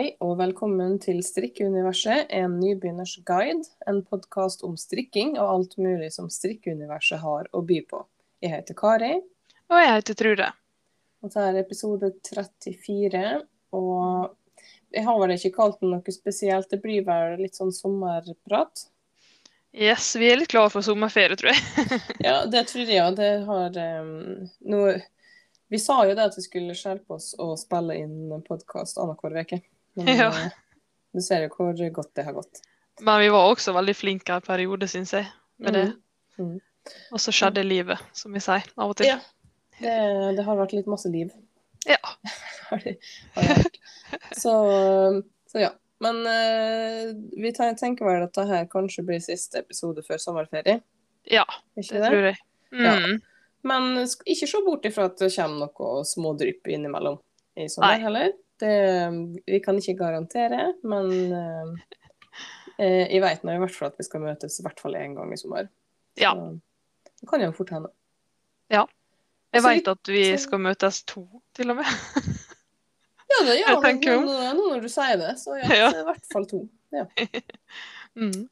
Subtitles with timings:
[0.00, 3.66] Hei og velkommen til Strikkeuniverset, en nybegynners guide.
[3.84, 7.98] En podkast om strikking og alt mulig som strikkeuniverset har å by på.
[8.40, 9.10] Jeg heter Kari,
[9.68, 10.46] Og jeg heter Trude.
[11.20, 13.42] og dette er episode 34.
[13.76, 14.30] Og
[14.96, 18.86] jeg har vel ikke kalt den noe spesielt, det blir vel litt sånn sommerprat.
[19.76, 22.00] Yes, vi er litt klare for sommerferie, tror jeg.
[22.30, 23.10] Ja, det tror jeg, ja.
[23.12, 24.96] Det har um, noe
[25.68, 29.60] Vi sa jo det at vi skulle skjerpe oss og spille inn podkast annenhver uke.
[29.98, 30.28] Men Ja.
[30.28, 30.50] eh,
[31.12, 32.62] du ser jo hvor godt det har gått.
[33.00, 35.26] Men vi var også veldig flinke en periode, syns jeg,
[35.58, 35.86] med det.
[36.38, 36.58] Mm.
[37.12, 39.06] Og så skjedde livet, som vi sier av og til.
[39.06, 39.18] Ja.
[39.80, 41.30] Det, det har vært litt masse liv.
[41.88, 41.98] Ja.
[42.70, 42.98] har det,
[43.34, 43.78] har det vært.
[44.36, 44.52] Så,
[45.50, 45.70] så ja.
[46.00, 50.78] Men uh, vi tenker vel at dette kanskje blir siste episode før sommerferie.
[51.28, 51.44] Ja,
[51.76, 52.12] Ikke det det?
[52.12, 52.38] tror jeg.
[52.72, 53.18] Mm.
[53.68, 57.18] Men ikke se bort ifra at det kommer noe smådrypp innimellom
[57.60, 58.04] i sommer Nei.
[58.06, 58.32] heller.
[58.60, 58.72] Det,
[59.48, 61.70] vi kan ikke garantere, men eh,
[62.76, 65.14] eh, jeg vet nå i hvert fall at vi skal møtes i hvert fall én
[65.16, 65.68] gang i sommer.
[66.20, 66.34] Ja.
[66.36, 67.88] Så det kan jo fort hende.
[68.72, 68.84] Ja.
[69.54, 71.24] Jeg veit vet at vi skal møtes to,
[71.56, 71.88] til og med.
[73.30, 74.20] Ja, det, tenker jo.
[74.26, 75.88] nå, nå når du sier det, så ja, Ja.
[75.94, 76.64] i hvert fall to.
[76.94, 77.06] Ja.
[78.18, 78.48] Mm.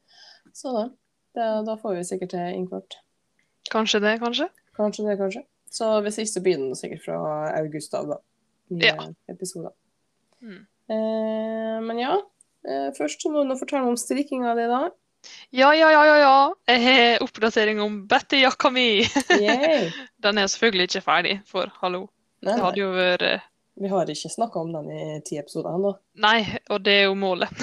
[0.55, 0.85] Så da.
[1.35, 2.95] Det, da får vi sikkert til innkvart.
[3.69, 4.45] Kanskje det, kanskje?
[4.77, 5.41] Kanskje det, kanskje.
[5.69, 7.17] Så hvis ikke så begynner den sikkert fra
[7.59, 8.17] august av, da.
[8.71, 9.07] Nye Ja.
[9.29, 9.75] episoder.
[10.41, 10.61] Mm.
[10.89, 12.15] Eh, men ja.
[12.67, 14.81] Eh, først så må du fortelle om strikkinga di, da.
[15.51, 16.35] Ja, ja, ja, ja, ja.
[16.71, 19.03] Jeg har oppdatering om Betty-jakka mi.
[20.23, 22.05] Den er selvfølgelig ikke ferdig, for hallo.
[22.41, 23.41] Nei, Det hadde jo vært eh,
[23.83, 25.91] Vi har ikke snakka om den i ti episoder ennå.
[26.23, 26.39] Nei,
[26.71, 27.51] og det er jo målet.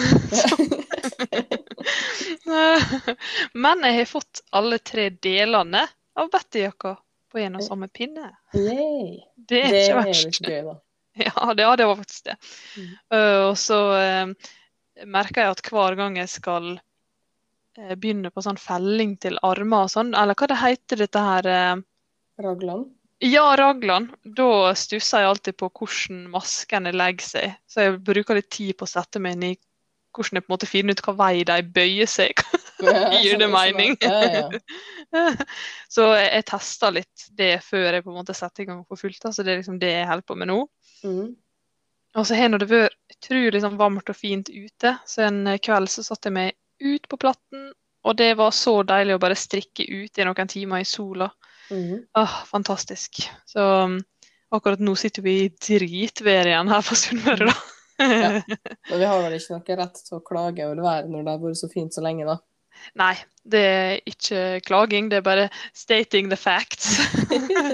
[3.54, 5.82] Men jeg har fått alle tre delene
[6.16, 6.94] av Betty-jakka
[7.32, 8.30] på en og samme pinne.
[8.56, 9.22] Yay.
[9.36, 10.26] Det er Det ikke er verst.
[10.40, 10.76] litt gøy, da.
[11.26, 12.36] Ja, det, ja, det var faktisk det.
[12.76, 12.90] Mm.
[13.14, 14.50] Uh, og så uh,
[15.08, 19.94] merker jeg at hver gang jeg skal uh, begynne på sånn felling til armer og
[19.94, 21.48] sånn, eller hva det heter dette her
[22.36, 22.90] Ragland.
[23.24, 24.10] Ja, raglan.
[24.36, 27.54] Da stusser jeg alltid på hvordan maskene legger seg.
[27.64, 29.56] Så jeg bruker litt tid på å sette meg inn i
[30.16, 32.44] hvordan jeg på en måte finner ut hva vei de bøyer seg.
[33.22, 33.96] Gir det mening?
[34.00, 34.50] Ja, ja.
[35.94, 39.00] Så jeg, jeg tester litt det før jeg på en måte setter i gang for
[39.00, 39.28] fullt.
[39.32, 40.60] Så det er liksom det jeg holder på med nå.
[41.06, 41.34] Mm.
[42.16, 46.04] Og så har det vært utrolig sånn varmt og fint ute, så en kveld så
[46.06, 47.70] satte jeg meg ut på platten,
[48.06, 51.28] og det var så deilig å bare strikke ut i noen timer i sola.
[51.68, 52.06] Mm.
[52.16, 53.26] Åh, fantastisk.
[53.50, 53.98] Så um,
[54.54, 57.56] akkurat nå sitter vi i dritvær igjen her på Sunnmøre, da.
[57.96, 58.30] Ja.
[58.90, 61.42] Men vi har vel ikke noe rett til å klage over været når det har
[61.42, 62.38] vært så fint så lenge, da.
[62.98, 63.14] Nei,
[63.46, 66.96] det er ikke klaging, det er bare stating the facts.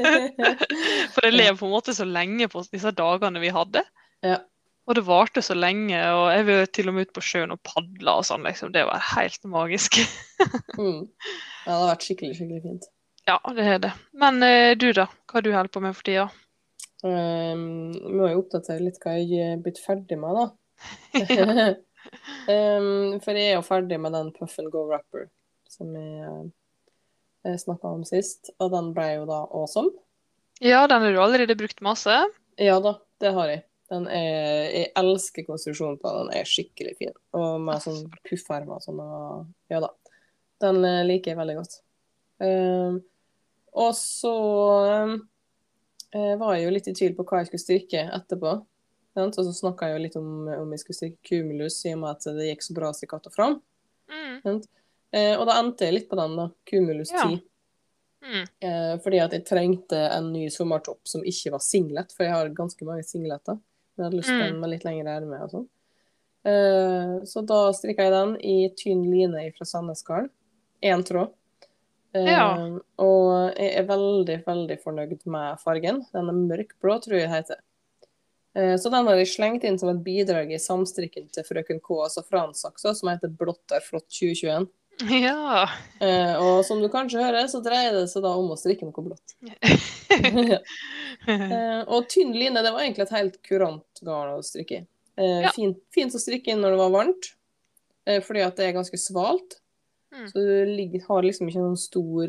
[1.14, 3.84] For jeg lever på en måte så lenge på disse dagene vi hadde.
[4.24, 4.40] Ja.
[4.90, 7.60] Og det varte så lenge, og jeg var til og med ute på sjøen og
[7.62, 8.72] padla og sånn, liksom.
[8.74, 10.02] Det var helt magisk.
[10.72, 11.04] Mm.
[11.62, 12.86] Ja, det har vært skikkelig, skikkelig fint.
[13.28, 13.90] Ja, det er det.
[14.18, 15.04] Men eh, du, da?
[15.30, 16.24] Hva du holder på med for tida?
[17.06, 20.48] Um, må jo oppdatere litt hva jeg er blitt ferdig med, da.
[22.48, 25.28] um, for jeg er jo ferdig med den Puff and Go Wrapper
[25.72, 26.48] som jeg,
[27.46, 29.92] jeg snakka om sist, og den ble jo da awesome.
[30.62, 32.14] Ja, den har du allerede brukt masse.
[32.60, 33.64] Ja da, det har jeg.
[33.92, 36.28] Den er, jeg elsker konstruksjonen på den.
[36.30, 37.16] Den er skikkelig fin.
[37.36, 39.00] Og med sånn puffermer og sånn.
[39.72, 39.90] Ja da.
[40.62, 41.74] Den eh, liker jeg veldig godt.
[42.42, 43.00] Um,
[43.82, 44.32] og så
[45.02, 45.16] um,
[46.14, 48.54] eh, var jeg jo litt i tvil på hva jeg skulle styrke etterpå.
[49.16, 52.10] Og så snakka jeg jo litt om om jeg skulle strikke Cumulus, i og med
[52.16, 53.58] at det gikk så bra som katt og fram.
[54.08, 54.62] Mm.
[55.12, 56.46] Eh, og da endte jeg litt på den, da.
[56.70, 57.26] Cumulus Ja.
[57.28, 57.42] 10.
[58.22, 58.46] Mm.
[58.62, 62.48] Eh, fordi at jeg trengte en ny sommertopp som ikke var singlet, for jeg har
[62.56, 63.58] ganske mange singleter.
[63.96, 64.54] Men jeg hadde lyst på Mm.
[64.54, 65.68] en med litt lengre erme og sånn.
[66.44, 70.30] Eh, så da strikka jeg den i tynn line fra Sandnesgarden.
[70.82, 71.32] Én tråd.
[72.14, 72.78] Ja.
[72.98, 76.02] Og jeg er veldig, veldig fornøyd med fargen.
[76.12, 77.60] Den er mørkblå, tror jeg det heter.
[78.54, 81.98] Eh, Så den har de slengt inn som et bidrag i samstrikken til Frøken K,
[82.04, 84.68] altså Fransaksa, som heter Blått er flott 2021.
[85.08, 85.64] Ja.
[86.04, 89.06] Eh, og som du kanskje hører, så dreier det seg da om å strikke noe
[89.08, 89.36] blått.
[91.22, 94.86] Eh, og tynn line, det var egentlig et helt kurant garn å strikke i.
[95.16, 95.50] Eh, Ja.
[95.54, 97.28] fint, fint å strikke inn når det var varmt,
[98.06, 99.60] eh, fordi at det er ganske svalt.
[100.12, 100.26] Mm.
[100.28, 102.26] Så du ligger, har liksom ikke noen stor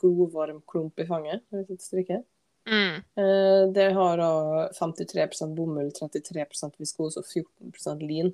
[0.00, 2.24] glovarm klump i fanget når du og strikker.
[2.70, 2.96] Mm.
[3.20, 4.30] Eh, det har da
[4.76, 8.32] 53% bomull, 33% viskose og 14% lin.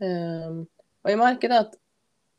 [0.00, 0.60] Eh,
[1.04, 1.78] og jeg merker det at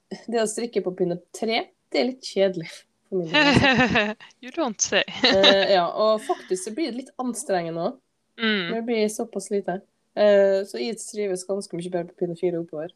[0.31, 2.70] det å strikke på pinne tre, det er litt kjedelig.
[3.10, 5.04] For min del, you don't say.
[5.26, 8.02] Eh, ja, og faktisk så blir det litt anstrengende òg.
[8.40, 8.66] Mm.
[8.72, 9.81] Det blir såpass lite.
[10.16, 12.92] Så jeg trives ganske mye bedre på pinne fire oppover.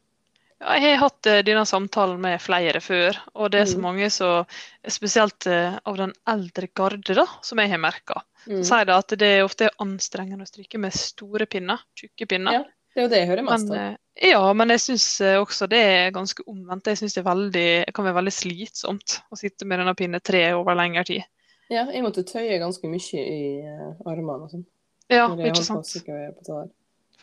[0.62, 3.82] Ja, jeg har hatt eh, denne samtalen med flere før, og det er så Mm.
[3.84, 4.46] mange som
[4.88, 8.22] Spesielt eh, av den eldre garde, da, som jeg har merka.
[8.48, 8.60] Mm.
[8.62, 12.54] Så sier de at det er ofte anstrengende å stryke med store pinner, tjukke pinner.
[12.54, 12.64] Ja,
[12.94, 13.76] Det er jo det jeg hører mest om.
[13.76, 16.86] eh, ja, men jeg syns også det er ganske omvendt.
[16.86, 20.76] Jeg syns det veldig, kan være veldig slitsomt å sitte med denne pinne tre over
[20.76, 21.24] lengre tid.
[21.70, 23.64] Ja, jeg måtte tøye ganske mye i
[24.06, 24.66] armene og sånn.
[25.10, 25.88] Ja, ikke sant.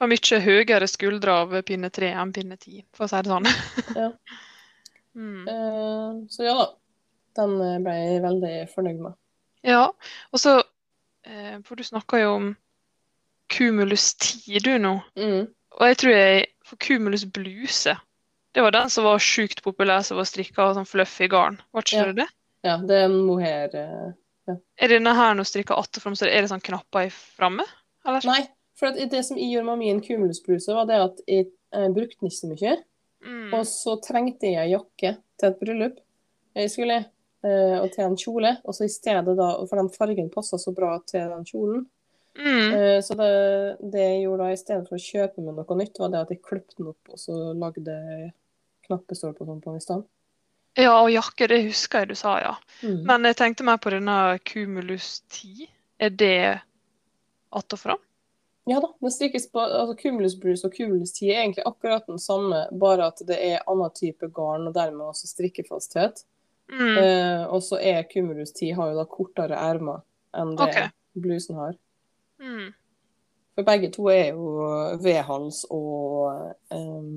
[0.01, 3.49] For mye høyere skuldre av pinne tre enn pinne ti, for å si det sånn.
[4.01, 4.07] Ja.
[5.21, 5.43] mm.
[5.45, 6.69] Uh, så ja da.
[7.39, 9.15] Den eh, ble jeg veldig fornøyd med.
[9.63, 9.85] Ja,
[10.33, 12.49] og så uh, For du snakka jo om
[13.53, 14.95] Cumulus 10 du nå.
[15.21, 15.45] Mm.
[15.79, 17.95] Og jeg tror jeg For Cumulus bluse,
[18.57, 21.61] det var den som var sjukt populær, som var strikka av sånn fluffy garn.
[21.77, 22.07] Var ikke Ja.
[22.09, 22.29] det det?
[22.67, 26.51] Ja, det er en mohair eh, Er denne her nå strikka attefram, så er det
[26.51, 27.65] sånn knapper i framme?
[28.09, 28.27] Eller?
[28.27, 28.43] Nei,
[28.81, 32.17] for at det som jeg gjorde med min kumulusbluse, var det at jeg eh, brukte
[32.17, 32.77] den ikke så mye.
[33.21, 33.49] Mm.
[33.53, 35.99] Og så trengte jeg jakke til et bryllup.
[36.57, 36.99] Jeg skulle,
[37.45, 38.55] eh, og til en kjole.
[38.65, 41.85] Og så i stedet da, For den fargen passa så bra til den kjolen.
[42.41, 42.73] Mm.
[42.73, 43.33] Eh, så det,
[43.93, 46.33] det jeg gjorde da, i stedet for å kjøpe meg noe nytt, var det at
[46.33, 47.99] jeg kløpte den opp og så lagde
[48.87, 50.09] knappestolper sånn på den i stedet.
[50.79, 52.53] Ja, og jakke, det husker jeg du sa, ja.
[52.87, 53.03] Mm.
[53.09, 55.67] Men jeg tenkte mer på denne Cumulus 10.
[56.01, 56.61] Er det
[57.51, 57.99] att og fram?
[58.71, 62.21] Ja da, det strikkes på altså Cumulus Bruce og Cumulus 10 er egentlig akkurat den
[62.23, 66.23] samme, bare at det er annen type garn og dermed også strikkefasthet.
[66.71, 66.99] Mm.
[67.01, 70.05] Eh, og så er Cumulus 10 har jo da kortere ermer
[70.39, 70.93] enn det okay.
[71.19, 71.75] blusen har.
[72.39, 72.71] Mm.
[73.59, 74.71] For begge to er jo
[75.03, 77.11] V-hals og um,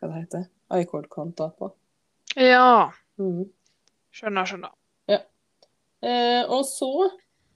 [0.00, 0.48] hva det heter
[0.80, 1.74] I-cord-kanter på.
[2.40, 2.88] Ja.
[3.20, 3.44] Mm.
[4.16, 4.72] Skjønner, skjønner.
[6.00, 7.10] Eh, og så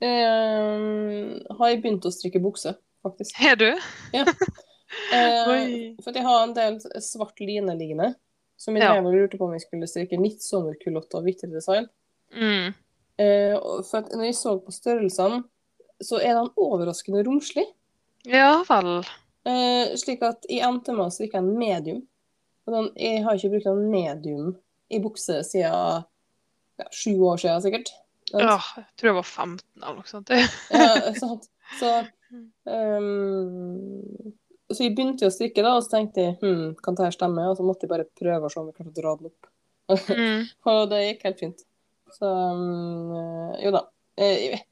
[0.04, 2.74] eh, har jeg begynt å strikke bukse,
[3.04, 3.36] faktisk.
[3.40, 3.70] Har du?
[5.10, 8.12] Eh, for jeg har en del svart line liggende,
[8.56, 9.00] som jeg Ja.
[9.02, 11.88] lurte på om jeg skulle strikke midtsommerkulotte av hvitere design.
[12.30, 12.74] Mm.
[13.18, 13.56] Eh,
[13.88, 15.40] for når jeg så på størrelsene,
[16.00, 17.66] så er den overraskende romslig.
[18.24, 19.02] Ja vel.
[19.50, 22.06] Eh, slik at jeg endte med å strikke en medium.
[22.68, 24.56] Og den, jeg har ikke brukt en medium
[24.90, 26.04] i bukse siden
[26.78, 27.90] ja, sju år siden, sikkert.
[28.32, 30.30] Ja, jeg tror jeg var 15 eller noe sånt.
[30.72, 31.48] Ja, sant.
[31.78, 31.90] Så,
[32.64, 34.32] um,
[34.72, 37.44] så jeg begynte jo å strikke, da, og så tenkte jeg hm, kan dette stemme?
[37.50, 39.50] Og så måtte jeg bare prøve å se om vi klarte å dra den opp.
[40.08, 40.46] Mm.
[40.72, 41.64] og det gikk helt fint.
[42.14, 43.12] Så um,
[43.60, 43.84] jo da.
[44.20, 44.64] Jeg er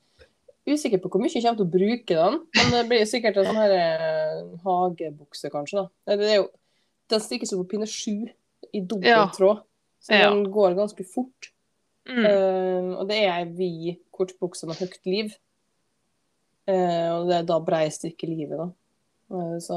[0.72, 3.49] usikker på hvor mye jeg kommer til å bruke den, men det blir sikkert en
[3.49, 5.82] sånn her eh, hagebukse, kanskje.
[5.82, 6.16] da.
[6.16, 6.50] Det er jo,
[7.10, 8.28] Den strikkes jo på pinne sju
[8.72, 9.56] i dobbelt Ja.
[10.00, 10.31] så Ja.
[10.31, 11.51] den går ganske fort.
[12.08, 12.25] Mm.
[12.26, 15.32] Eh, og det er ei vid kortbukse med høyt liv.
[16.62, 18.69] Uh, og det er da brei strikkelivet, da.
[19.34, 19.76] Uh, så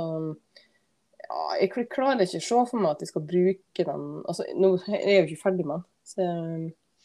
[1.25, 4.69] ja, jeg klarer ikke å se for meg at jeg skal bruke den Altså, nå
[4.92, 6.27] er jeg jo ikke ferdig med den, så,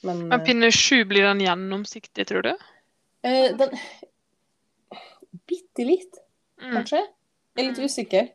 [0.04, 2.52] men Men pinne sju, blir den gjennomsiktig, tror du?
[3.24, 3.72] Uh, den
[5.48, 6.20] Bitte litt,
[6.60, 6.74] Mm.
[6.76, 6.98] kanskje.
[7.56, 8.26] Jeg er litt usikker.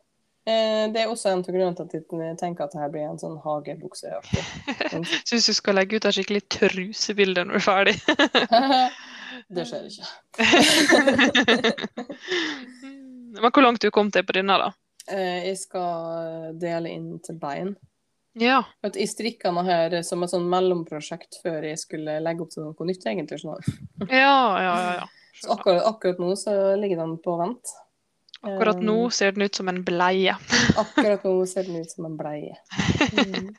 [0.46, 2.06] Eh, det er også en av grunnene til at jeg
[2.38, 4.42] tenker at dette blir en sånn hagebukseaktig.
[5.26, 7.96] Syns du skal legge ut et skikkelig trusebilde når du er ferdig.
[9.56, 10.06] det skjer ikke.
[13.36, 14.68] Men hvor langt du kom til på denne, da?
[15.10, 17.74] Eh, jeg skal dele inn til bein.
[18.38, 18.62] Ja.
[18.78, 22.54] For at Jeg strikka den her som et sånn mellomprosjekt før jeg skulle legge opp
[22.54, 23.42] til noe nytt, egentlig.
[23.42, 23.58] Sånn.
[24.06, 24.94] Ja, ja, ja.
[25.00, 25.06] ja.
[25.42, 27.66] Så akkurat, akkurat nå så ligger den på vent.
[28.46, 30.36] Akkurat nå ser den ut som en bleie.
[30.76, 32.58] Akkurat nå ser den ut som en bleie.
[33.12, 33.54] Mm.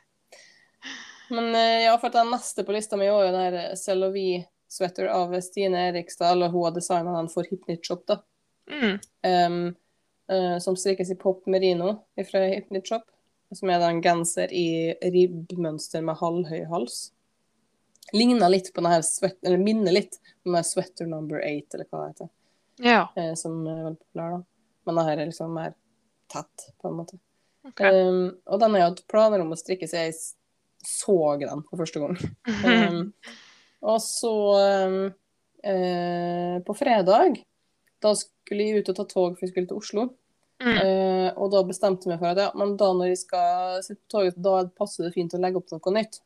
[1.30, 5.40] Men eh, ja, for den neste på lista mi var jo den Celovi sweater av
[5.40, 8.22] Stine Erikstad, eller hun har designa den for Hypnitshop, da.
[8.70, 8.98] Mm.
[9.26, 9.74] Um,
[10.32, 11.94] uh, som strikkes i pop merino
[12.30, 13.02] fra Hypnitshop.
[13.54, 16.98] Som er en genser i ribbmønster med halvhøy hals.
[18.12, 21.72] Ligner litt på den her sweat, eller minner litt om den her sweater number eight,
[21.74, 22.30] eller hva det heter.
[22.84, 23.00] Ja.
[23.16, 24.44] Uh, som er veldig populær, da.
[24.88, 25.74] Men det her er liksom mer
[26.32, 27.18] tett, på en måte.
[27.68, 27.92] Okay.
[27.92, 30.14] Um, og den har jeg hatt planer om å strikke, så jeg
[30.86, 32.16] så den for første gang.
[32.64, 33.00] Um,
[33.92, 34.34] og så
[34.88, 34.96] um,
[35.66, 37.42] uh, På fredag,
[38.00, 40.06] da skulle jeg ut og ta tog, for jeg skulle til Oslo.
[40.64, 40.74] Mm.
[40.74, 44.00] Uh, og da bestemte jeg meg for at ja, men da når jeg skal sitte
[44.00, 46.22] på toget, da passer det fint å legge opp noe nytt.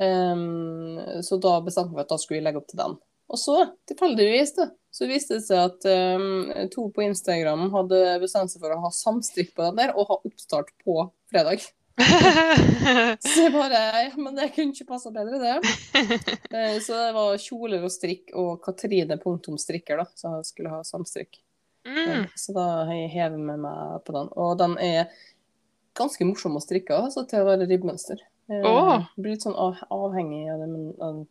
[0.00, 2.96] Um, så da bestemte jeg meg for at da skulle jeg legge opp til den.
[3.34, 3.54] Og så,
[3.90, 8.74] tilfeldigvis, da, så viste det seg at um, to på Instagram hadde bestemt seg for
[8.76, 11.00] å ha samstrikk på den der, og ha oppstart på
[11.32, 11.64] fredag.
[13.22, 15.74] Så jeg bare Ja, men det kunne ikke passa bedre, det.
[16.50, 20.80] Eh, så det var kjoler og strikk og Katrine punktum strikker, da, som skulle ha
[20.86, 21.38] samstrikk.
[21.86, 22.26] Mm.
[22.38, 24.30] Så da har jeg hevet med meg på den.
[24.40, 25.10] Og den er
[25.98, 28.22] ganske morsom å strikke altså, til å være ribbmønster.
[28.50, 29.06] Eh, Åh.
[29.18, 31.24] Blir litt sånn av, avhengig av det men- av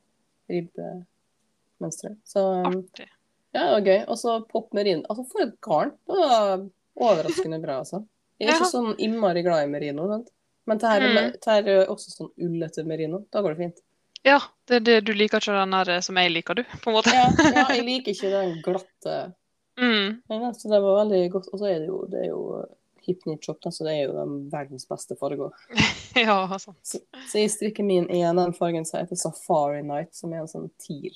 [1.83, 2.17] ribbmønsteret.
[2.27, 3.07] Så um, Artig.
[3.53, 3.99] ja, det var gøy.
[4.07, 5.03] Og så pop merino.
[5.09, 5.91] Altså, for et garn!
[6.07, 6.63] Det var
[6.95, 8.03] overraskende bra, altså.
[8.39, 8.59] Jeg er Ja.
[8.59, 10.29] ikke sånn innmari glad i merino, sant?
[10.65, 11.31] men det her, er- Mm.
[11.33, 13.25] det her er også sånn ullete merino.
[13.31, 13.81] Da går det fint.
[14.23, 16.95] Ja, det er det du liker ikke den der som jeg liker, du, på en
[16.95, 17.11] måte.
[17.11, 19.33] Ja, ja jeg liker ikke den glatte
[19.75, 20.21] Mm.
[20.29, 21.47] Ja, så det var veldig godt.
[21.51, 22.65] Og så er det jo, det er jo
[23.01, 25.49] hip shop, så det er jo den verdens beste farger.
[26.15, 26.77] Ja, sant.
[26.85, 30.47] Så, så jeg strikker min ene, den fargen som heter Safari Night, som er en
[30.47, 31.15] sånn teal.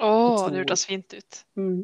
[0.00, 0.10] Å,
[0.50, 1.40] det hørtes fint ut.
[1.60, 1.80] Mm.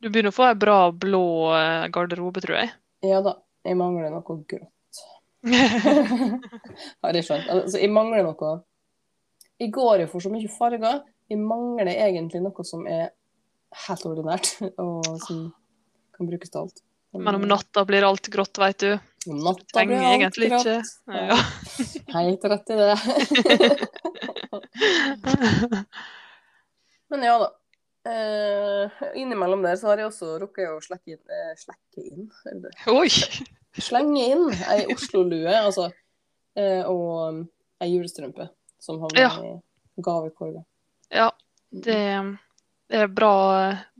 [0.00, 1.24] Du begynner å få ei bra blå
[1.58, 2.72] eh, garderobe, tror jeg.
[3.04, 3.36] Ja da,
[3.66, 5.00] jeg mangler noe grått.
[7.04, 7.48] Har jeg skjønt.
[7.48, 8.52] Altså, jeg mangler noe
[9.60, 11.02] Jeg går jo for så mye farger.
[11.30, 13.10] Jeg mangler egentlig noe som er
[13.86, 15.50] helt ordinært, og som
[16.16, 16.82] kan brukes til alt.
[17.12, 18.92] Men om natta blir alt grått, veit du.
[19.28, 20.66] Om natta blir alt grått.
[20.70, 20.82] ikke.
[21.10, 21.36] Ja.
[22.14, 22.94] Helt rett i det.
[27.10, 27.48] Men ja da.
[28.10, 28.90] Eh,
[29.20, 32.70] innimellom der så har jeg også rukket å slekke inn, eh, slekke inn det det?
[32.88, 33.10] Oi!
[33.80, 35.90] Slenge inn ei Oslo-lue altså,
[36.58, 37.42] eh, og um,
[37.84, 38.48] ei julestrømpe
[38.80, 39.30] som havner Ja.
[39.36, 40.64] i gavekorga.
[41.12, 41.28] Ja,
[41.70, 42.00] det,
[42.88, 43.34] det er bra,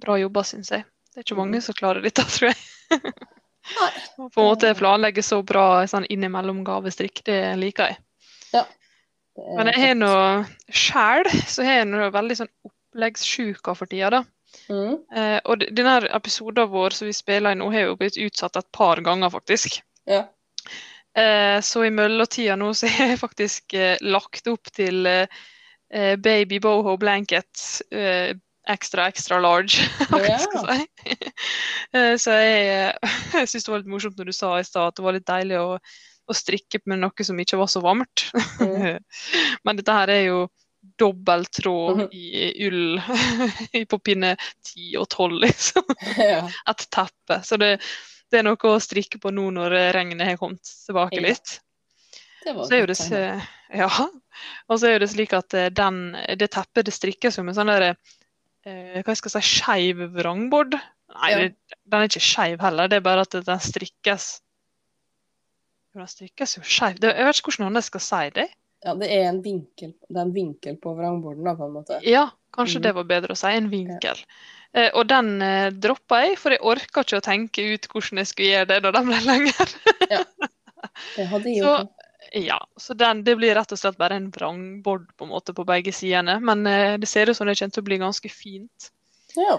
[0.01, 0.87] bra jobba, syns jeg.
[1.11, 2.59] Det er ikke mange som klarer dette, tror jeg.
[3.77, 3.93] Nei.
[4.33, 8.01] På en måte planlegge så bra sånn innimellom gavestrikk, det liker jeg.
[8.51, 10.15] Det er Men jeg har nå
[10.73, 12.51] sjæl så har jeg nå veldig sånn
[12.91, 14.25] oppleggssjuka for tida, da.
[14.69, 14.97] mm.
[15.17, 18.69] Eh, og denne episoden vår som vi spiller i nå, har jo blitt utsatt et
[18.75, 19.81] par ganger, faktisk.
[20.11, 20.25] Ja.
[21.15, 26.61] Eh, så i mellomtida nå så har jeg faktisk eh, lagt opp til eh, baby
[26.63, 28.35] boho blanket eh,
[28.71, 29.87] extra, extra large.
[30.11, 30.39] hva Ja.
[30.39, 30.87] si.
[31.91, 32.93] Eh, så jeg,
[33.35, 35.27] jeg syns det var litt morsomt når du sa i stad at det var litt
[35.27, 35.73] deilig å,
[36.31, 38.29] å strikke med noe som ikke var så varmt.
[38.61, 39.01] Mm.
[39.67, 40.37] Men dette her er jo
[41.01, 43.01] dobbelttråd tråd i ull
[43.91, 45.97] på pinne 10 og 12, liksom.
[46.33, 46.45] ja.
[46.71, 47.41] Et teppe.
[47.47, 47.75] Så det,
[48.31, 51.59] det er noe å strikke på nå når regnet har kommet tilbake litt.
[52.45, 52.99] Det var Så er jo det,
[53.83, 53.91] ja.
[54.69, 56.01] Og så er jo det slik at eh, den,
[56.41, 60.79] det teppet det strikkes jo med sånn der eh, Hva skal jeg si skeiv vrangbord.
[61.11, 61.43] Nei, Ja.
[61.43, 64.31] det, den er ikke skeiv heller, det er bare at den strikkes
[65.91, 67.01] Jo, Den strikkes jo skeiv.
[67.03, 68.47] Jeg vet ikke hvordan jeg skal si det.
[68.85, 72.01] Ja, det er en vinkel, er en vinkel på vrangborden, da, på en måte.
[72.07, 72.85] Ja, kanskje mm.
[72.87, 73.53] det var bedre å si.
[73.53, 74.23] En vinkel.
[74.73, 78.31] Eh, og den eh, droppa jeg, for jeg orka ikke å tenke ut hvordan jeg
[78.31, 79.75] skulle gjøre det da den ble lenger.
[81.17, 81.97] Det hadde jeg Så- gjort.
[82.33, 85.65] Ja, så den, det blir rett og slett bare en vrangbord på en måte på
[85.67, 86.37] begge sidene.
[86.39, 88.91] Men eh, det ser ut som det kommer til å bli ganske fint.
[89.35, 89.57] Ja.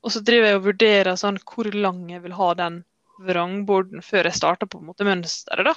[0.00, 2.80] Og så driver jeg og vurderer sånn hvor lang jeg vil ha den
[3.24, 5.74] vrangborden før jeg starter på en måte mønsteret, da.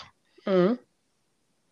[0.47, 0.77] Mm.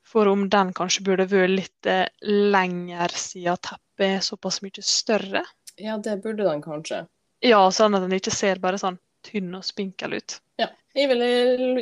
[0.06, 5.42] For om den kanskje burde vært litt eh, lenger siden teppet er såpass mye større.
[5.82, 7.06] ja, det burde den kanskje.
[7.44, 10.38] Ja, sånn at den ikke ser bare sånn tynn og spinkel ut.
[10.62, 10.70] Ja.
[10.96, 11.28] Jeg ville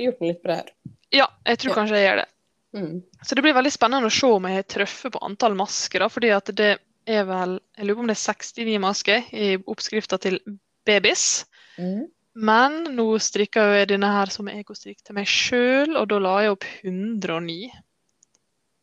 [0.02, 0.74] gjort den litt bredere.
[1.14, 1.76] Ja, jeg tror Ja.
[1.82, 2.30] kanskje jeg gjør det.
[2.74, 3.04] Mm.
[3.22, 6.00] Så det blir veldig spennende å se om jeg har truffet på antall masker.
[6.00, 9.58] da, fordi at det er vel Jeg lurer på om det er 69 masker i
[9.58, 10.40] oppskrifta til
[10.86, 11.46] Babys.
[11.78, 12.08] Mm.
[12.36, 16.52] Men nå strikker jeg denne her som ekostrikk til meg sjøl, og da la jeg
[16.56, 17.72] opp 109.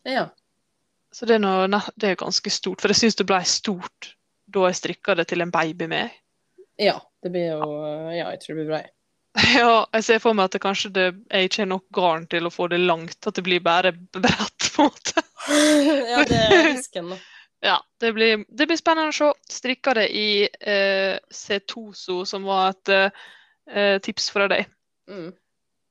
[0.09, 0.29] Ja.
[1.13, 4.13] Så det er, noe, det er ganske stort, for jeg syns det ble stort
[4.51, 6.11] da jeg strikka det til en baby med.
[6.79, 6.99] ja.
[7.21, 7.67] Det blir jo
[8.15, 8.81] Ja, jeg tror det blir bra.
[9.61, 12.49] Ja, jeg ser for meg at det kanskje det, jeg ikke har nok garn til
[12.49, 15.25] å få det langt, at det blir bare bredt, på en måte.
[16.15, 17.21] ja, det er risken, da.
[17.61, 19.29] Ja, det blir, det blir spennende å se.
[19.53, 24.71] Strikka det i eh, Cetoso, som var et eh, tips fra deg.
[25.11, 25.29] Mm.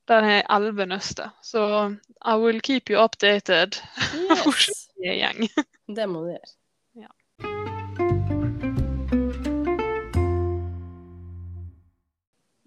[0.10, 1.30] Der har jeg elleve nøster.
[1.46, 1.62] Så
[2.26, 3.78] I will keep you updated.
[4.14, 4.86] Yes.
[5.06, 5.50] Er gjeng.
[5.96, 6.50] Det må du gjøre.
[7.00, 8.20] Ja.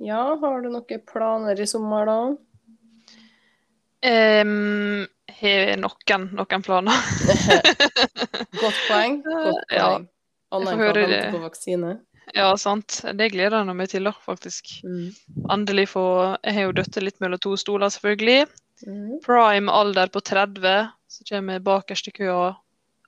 [0.02, 2.16] Ja, har du noen planer i sommer, da?
[4.02, 5.04] Um,
[5.38, 7.04] har noen noen planer?
[8.62, 9.20] Godt poeng.
[9.26, 10.08] Godt Ja, poeng.
[10.52, 11.28] Annet får enn å vente det.
[11.32, 11.92] på vaksine.
[12.32, 13.02] Ja, sant.
[13.18, 14.70] Det gleder jeg meg til, da, faktisk.
[15.52, 16.04] Endelig få
[16.40, 18.46] Jeg har jo dødd litt mellom to stoler, selvfølgelig.
[18.86, 19.20] Mm.
[19.24, 22.54] Prime alder på 30, så kommer jeg bakerst i køa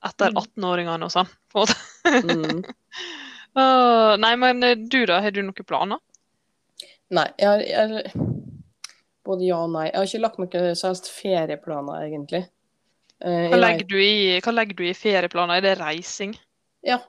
[0.05, 0.41] etter Mm.
[0.43, 1.29] 18-åringene og sånn.
[1.55, 2.61] Mm.
[3.57, 6.01] uh, nei, men eh, du da, har du noen planer?
[7.15, 8.11] Nei, jeg jeg,
[9.25, 9.87] Både ja og nei.
[9.87, 12.43] Jeg har ikke lagt noen særlig ferieplaner, egentlig.
[13.23, 15.57] Uh, Hva legger, du i, hva legger du i ferieplaner?
[15.57, 16.35] Er det reising?
[16.85, 16.99] Ja.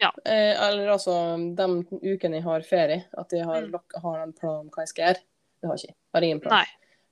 [0.00, 0.10] Ja.
[0.26, 1.14] Eh, eller altså
[1.56, 1.66] de
[2.02, 3.80] ukene jeg har ferie, at jeg har, Mm.
[4.02, 5.22] har en plan om hva jeg skal gjøre.
[5.60, 5.96] Det har jeg ikke.
[6.14, 6.52] Har ingen plan.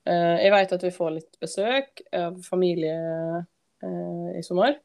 [0.07, 3.47] Eh, jeg vet at vi får litt besøk av familie
[3.83, 4.77] eh, i sommer.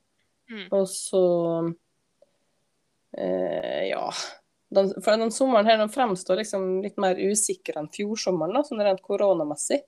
[0.49, 0.67] Mm.
[0.71, 1.75] Og så
[3.17, 4.09] eh, Ja.
[4.71, 8.83] Den, for den sommeren her den fremstår liksom litt mer usikker enn fjorsommeren, da, sånn
[8.85, 9.79] rent koronamessig.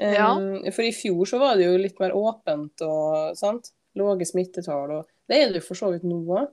[0.00, 0.34] Eh, Ja.
[0.70, 3.72] For i fjor så var det jo litt mer åpent og sant.
[3.96, 6.48] Lave smittetall og Det er det jo for så vidt nå òg.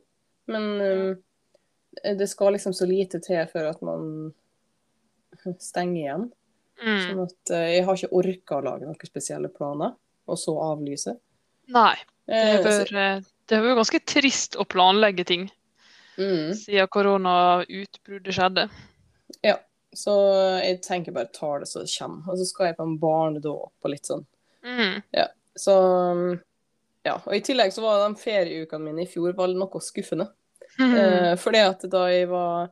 [0.52, 1.12] Men um,
[2.20, 4.32] det skal liksom så lite til før at man
[5.62, 6.26] stenger igjen.
[6.84, 7.04] Mm.
[7.06, 9.94] Sånn at uh, jeg har ikke orka å lage noen spesielle planer,
[10.28, 11.16] og så avlyse.
[11.74, 11.96] Nei.
[12.24, 13.20] Det eh,
[13.50, 15.42] det er jo ganske trist å planlegge ting
[16.16, 18.68] mm, siden koronautbruddet skjedde.
[19.44, 19.60] ja.
[19.94, 20.14] Så
[20.64, 22.32] jeg tenker bare tar det så det kommer.
[22.32, 24.24] Og så skal jeg på en barnedåp og litt sånn.
[24.66, 25.04] Mm.
[25.54, 25.76] Så
[27.06, 27.18] ja.
[27.20, 30.30] Og i tillegg så var de ferieukene mine i fjor var noe skuffende.
[30.80, 30.96] Mm.
[30.96, 32.72] Eh, fordi at da jeg var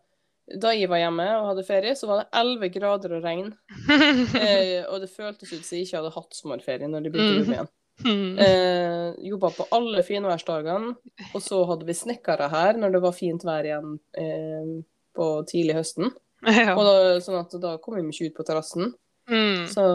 [0.60, 3.54] da jeg var hjemme og hadde ferie, så var det 11 grader og regn.
[4.42, 7.40] Eh, og det føltes ut som jeg ikke hadde hatt sommerferie når de begynte å
[7.42, 7.70] jobbe igjen.
[8.02, 8.40] Mm.
[8.40, 10.96] Eh, jobba på alle finværsdagene.
[11.32, 14.72] Og så hadde vi snekkere her når det var fint vær igjen eh,
[15.18, 16.12] på tidlig høsten.
[16.48, 16.74] ja.
[16.74, 18.94] Og da, sånn at da kom vi ikke ut på terrassen.
[19.30, 19.68] Mm.
[19.72, 19.86] Så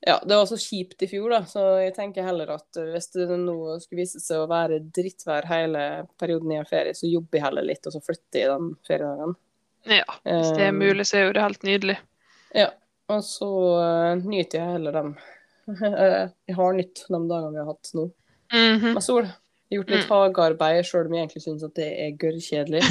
[0.00, 1.40] ja, det var så kjipt i fjor, da.
[1.48, 5.84] Så jeg tenker heller at hvis det nå skulle vise seg å være drittvær hele
[6.20, 9.38] perioden jeg har ferie, så jobber jeg heller litt, og så flytter jeg de feriedagene.
[9.88, 10.18] ja.
[10.26, 11.96] Hvis det er Eh, mulig, så er jo det helt nydelig.
[12.54, 12.68] Ja.
[13.08, 13.48] Og så
[13.78, 15.16] uh, nyter jeg heller dem.
[15.66, 18.04] Eh, jeg har nytt de dagene vi har hatt nå.
[18.54, 18.92] Mhm.
[18.94, 19.26] med sol.
[19.74, 22.82] Gjort litt hagearbeid, sjøl om jeg egentlig syns at det er gørrkjedelig.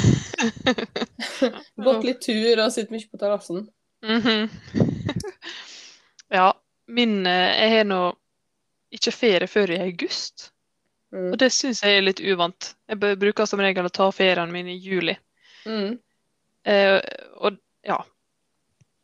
[1.86, 3.62] Gått litt tur og sittet mye på terrassen.
[4.04, 4.50] Mhm.
[6.36, 6.50] ja,
[6.88, 8.00] min eh, Jeg har nå
[8.96, 10.52] ikke ferie før i august,
[11.14, 11.28] Mm.
[11.32, 12.72] og det syns jeg er litt uvant.
[12.90, 15.14] Jeg bruker som regel å ta feriene mine i juli.
[15.64, 15.94] Mm.
[16.66, 16.96] Eh,
[17.38, 18.00] og ja.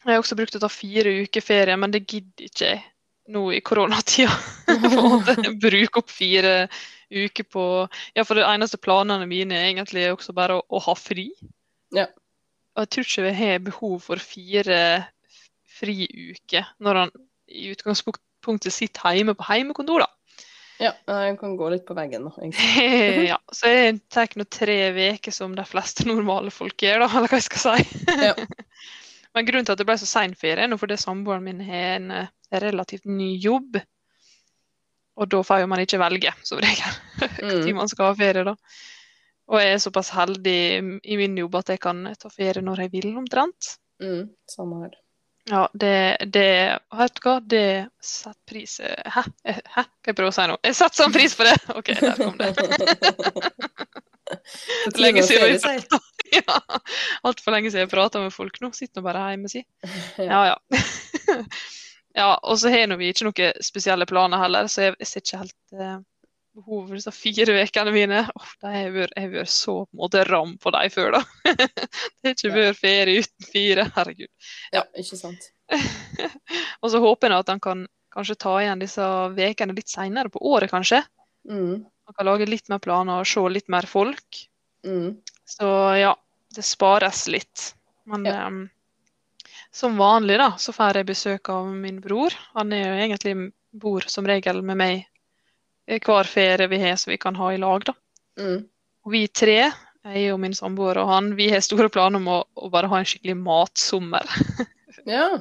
[0.02, 2.82] Jeg har også brukt å ta fire uker ferie, men det gidder ikke jeg
[3.30, 4.34] nå i koronatida.
[5.62, 6.66] Bruke opp fire
[7.08, 7.64] uker på
[8.18, 11.28] Ja, for de eneste planene mine er egentlig også bare å, å ha fri.
[11.94, 12.08] Ja.
[12.74, 14.80] Og jeg tror ikke vi har behov for fire
[15.78, 17.14] friuker når han
[17.52, 20.10] i utgangspunktet sitter hjemme på hjemmekontor, da.
[20.82, 22.32] Ja, jeg kan gå litt på veggen nå.
[23.30, 24.74] ja, så jeg tar nå tre
[25.14, 28.00] uker som de fleste normale folk gjør, da, eller hva jeg skal si.
[28.24, 28.34] Ja.
[29.32, 32.10] Men grunnen til at det ble så sein ferie, er fordi samboeren min har en
[32.18, 33.78] eh, relativt ny jobb.
[35.20, 36.98] Og da får jo man ikke velge, som regel,
[37.44, 37.76] når Mm.
[37.78, 38.56] man skal ha ferie, da.
[39.52, 40.58] Og jeg er såpass heldig
[41.04, 43.74] i min jobb at jeg kan ta ferie når jeg vil, omtrent.
[44.02, 44.30] Mm.
[44.50, 44.94] Samme her.
[45.50, 49.24] Ja, det, det Vet du hva, det setter pris Hæ?
[49.42, 49.82] Eh, Hæ?
[49.82, 50.56] Hva jeg prøver å si nå?
[50.68, 51.56] Jeg setter sånn pris på det!
[51.74, 52.54] OK, der kom det.
[55.02, 55.82] Lenge siden vi sier.
[56.38, 56.62] ja,
[57.26, 58.70] Altfor lenge siden jeg prata med folk nå.
[58.76, 59.64] Sitter nå bare hjemme, si.
[60.22, 60.40] Ja.
[60.46, 60.56] Ja,
[62.14, 62.30] ja.
[62.38, 65.58] og så har vi ikke noen spesielle planer heller, så jeg, jeg ser ikke helt
[66.52, 68.20] eh, behovet for disse fire ukene mine.
[68.36, 71.22] Oh, jeg har vært så på en måte ram på dem før, da.
[71.56, 72.54] det har ikke Ja.
[72.58, 74.28] vært ferie uten fire, herregud.
[74.72, 75.50] ja, ikke sant.
[76.82, 79.00] og så håper nå at han kan kanskje ta igjen disse
[79.32, 81.02] ukene litt seinere på året, kanskje.
[81.48, 81.84] Mm.
[82.06, 84.42] Han kan lage litt mer planer og se litt mer folk.
[84.84, 85.16] Mm.
[85.48, 86.12] Så ja,
[86.54, 87.74] det spares litt.
[88.04, 88.46] Men Ja.
[88.48, 88.68] um,
[89.72, 92.34] som vanlig, da, så får jeg besøk av min bror.
[92.52, 95.06] Han er jo egentlig bor som regel med meg
[95.86, 97.94] hver ferie vi har, som vi kan ha i lag, da.
[98.40, 98.62] Mm.
[99.02, 99.58] Og vi tre,
[100.02, 103.00] jeg og min samboer og han, vi har store planer om å, å bare ha
[103.00, 104.36] en skikkelig matsommer.
[105.02, 105.40] Ja.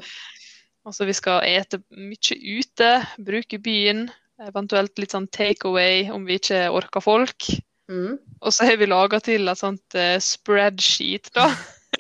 [0.90, 2.88] Altså vi skal ete mye ute,
[3.22, 4.08] bruke byen,
[4.42, 7.46] eventuelt litt sånn take away om vi ikke orker folk.
[7.92, 8.16] Mm.
[8.42, 11.52] Og så har vi laga til et sånt uh, spreadsheet, da.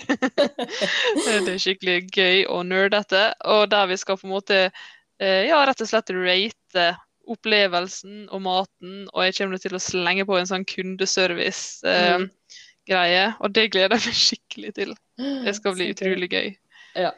[1.46, 3.28] det er skikkelig gøy og nerdete.
[3.46, 6.88] Og der vi skal på en måte eh, ja, rett og slett rate
[7.32, 9.08] opplevelsen og maten.
[9.14, 13.26] Og jeg kommer til å slenge på en sånn kundeservice-greie.
[13.28, 13.36] Mm.
[13.40, 14.92] og det gleder jeg meg skikkelig til.
[15.46, 16.50] Det skal bli utrolig gøy.
[16.98, 17.12] Ja.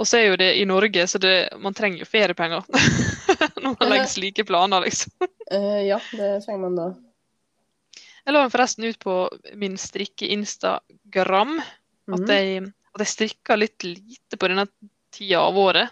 [0.00, 2.62] Og så er jo det i Norge, så det, man trenger jo feriepenger.
[3.62, 5.12] Når man legger slike planer, liksom.
[5.52, 6.86] uh, ja, det trenger man da.
[8.22, 9.14] Jeg la den forresten ut på
[9.58, 11.52] min strikke-instagram.
[11.60, 12.28] At, Mhm.
[12.30, 12.62] jeg,
[12.94, 14.66] at jeg strikker litt lite på denne
[15.14, 15.88] tida av året.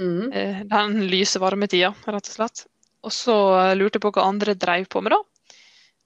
[0.00, 0.32] Mhm.
[0.32, 2.66] Eh, Den lyse varmetida, rett og slett.
[3.02, 5.56] Og så eh, lurte jeg på hva andre dreiv på med, da.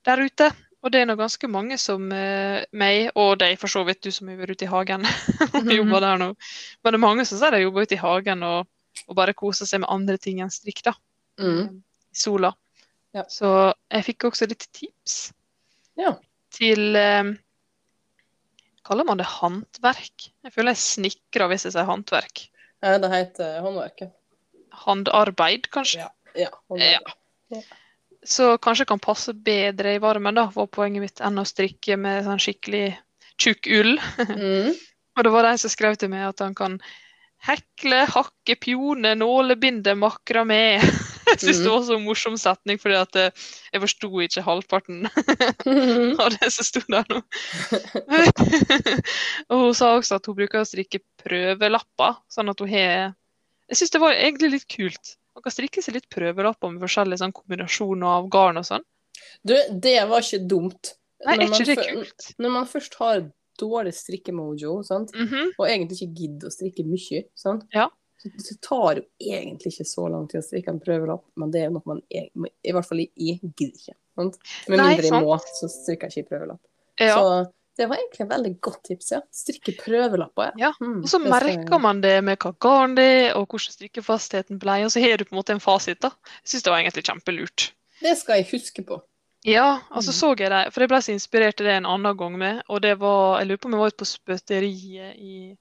[0.09, 0.51] Der ute.
[0.85, 4.13] Og det er nå ganske mange som eh, meg, og deg for så vidt, du
[4.15, 5.07] som vært ute i hagen
[5.57, 6.29] og jobber der nå.
[6.85, 8.69] Men det er mange som sier de jobber ute i hagen og,
[9.09, 10.95] og bare koser seg med andre ting enn strikk, da.
[11.43, 11.81] Mm.
[12.15, 12.53] I sola.
[13.17, 13.25] Ja.
[13.33, 13.51] Så
[13.91, 15.17] jeg fikk også litt tips
[15.99, 16.15] Ja.
[16.55, 17.33] til eh,
[18.87, 20.29] Kaller man det håndverk?
[20.47, 22.45] Jeg føler jeg snikrer hvis jeg sier håndverk.
[22.85, 24.13] Ja, det heter håndverket.
[24.85, 26.05] Håndarbeid, kanskje.
[26.05, 26.13] Ja.
[26.37, 26.51] Ja.
[27.51, 27.63] Ja.
[28.27, 32.25] Så kanskje kan passe bedre i varmen, da, var poenget mitt, enn å strikke med
[32.27, 32.97] sånn skikkelig
[33.39, 33.97] tjukk ull.
[34.37, 34.73] Mm.
[35.17, 36.75] Og det var de som skrev til meg at han kan
[37.47, 40.77] hekle, hakke, pjone, nålebinde, makramé.
[41.27, 41.73] Jeg syns det Mhm.
[41.73, 43.31] var så morsom setning, fordi at eh,
[43.73, 45.09] jeg forsto ikke halvparten
[46.23, 47.19] av det som sto der nå.
[49.51, 53.15] og hun sa også at hun bruker å strikke prøvelapper, sånn at hun har
[53.67, 55.17] Jeg syns det var egentlig litt kult.
[55.37, 58.85] Man kan strikke seg litt prøvelapper med forskjellige sånn, kombinasjoner av garn og sånn.
[59.45, 59.53] Du,
[59.85, 60.95] det var ikke dumt.
[61.27, 62.31] Nei, Når man ikke det?
[62.41, 63.27] Når man først har
[63.61, 65.13] dårlig strikkemojo, sant?
[65.17, 65.53] Mhm.
[65.59, 67.65] og egentlig ikke gidder å strikke mye, sant?
[67.75, 67.89] Ja.
[68.21, 71.67] Så, det tar jo egentlig ikke så lang tid å strikke en prøvelapp, men det
[71.67, 72.29] er noe man er,
[72.65, 73.97] i hvert fall jeg gidder ikke.
[74.17, 74.39] Sant?
[74.69, 76.63] Med mindre jeg må, så strikker jeg ikke prøvelapp.
[77.01, 77.17] Ja.
[77.17, 77.27] Så
[77.77, 79.21] det var egentlig et veldig godt tips, ja.
[79.33, 80.87] Strikke prøvelapper, Ja, ja.
[81.03, 84.91] Og så merker man det med hva garn det er, og hvordan strikkefastheten ble, og
[84.91, 86.01] så har du på en måte en fasit.
[86.01, 86.11] da.
[86.43, 87.73] Jeg syns det var egentlig kjempelurt.
[88.03, 89.01] Det skal jeg huske på.
[89.45, 90.19] Ja, og så Mhm.
[90.21, 92.81] så jeg det, for jeg ble så inspirert til det en annen gang med, og
[92.83, 95.57] det var Jeg lurer på om jeg var ute på spøteriet i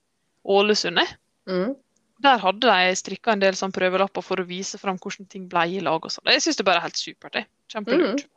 [0.45, 0.99] Ålesund.
[1.47, 1.75] Mm.
[2.23, 5.65] Der hadde de strikka en del sånn prøvelapper for å vise fram hvordan ting ble
[5.77, 6.25] i lag og sånn.
[6.31, 7.33] Jeg syns det bare er helt supert.
[7.33, 7.45] det.
[7.69, 8.23] Kjempelurt.
[8.23, 8.29] Mhm.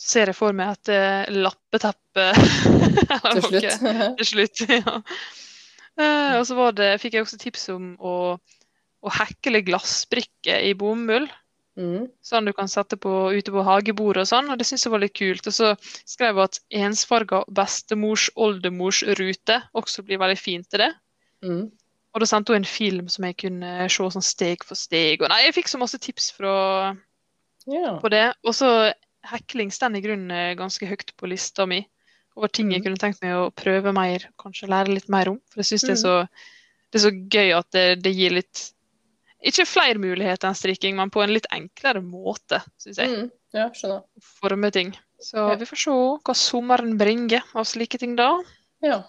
[0.00, 2.30] Ser jeg for meg et eh, lappeteppe
[3.36, 3.68] Til slutt.
[4.18, 4.64] til slutt.
[4.70, 4.96] ja.
[6.00, 8.14] Eh, og så var det, fikk jeg også tips om å,
[9.04, 11.28] å hekle glassbrikker i bomull.
[11.80, 12.08] Mm.
[12.24, 14.50] Sånn du kan sette på, ute på hagebordet og sånn.
[14.52, 15.46] Og det syns jeg var litt kult.
[15.46, 15.74] Og så
[16.08, 20.90] skrev jeg at ensfarga bestemors oldemors rute også blir veldig fint til det.
[21.44, 21.68] Mm.
[22.10, 25.22] Og da sendte hun en film som jeg kunne se sånn steg for steg.
[25.22, 26.54] Og nei, jeg fikk så masse tips fra,
[27.70, 28.00] yeah.
[28.02, 28.26] på det.
[28.42, 28.70] Og så
[29.24, 31.86] hekling står i grunnen eh, ganske høyt på lista mi
[32.36, 32.84] over ting jeg Mhm.
[32.86, 35.40] kunne tenkt meg å prøve mer, kanskje lære litt mer om.
[35.50, 36.02] For jeg syns det, Mhm.
[36.02, 36.28] så-
[36.92, 38.72] det er så gøy at det, det gir litt
[39.42, 43.08] Ikke flere muligheter enn strikking, men på en litt enklere måte, syns jeg.
[43.08, 43.30] Mm.
[43.54, 44.02] Ja, skjønner.
[44.20, 44.92] Forme ting.
[45.18, 45.54] Så Ja.
[45.54, 48.38] vi får se hva sommeren bringer av slike ting da.
[48.82, 49.02] Ja.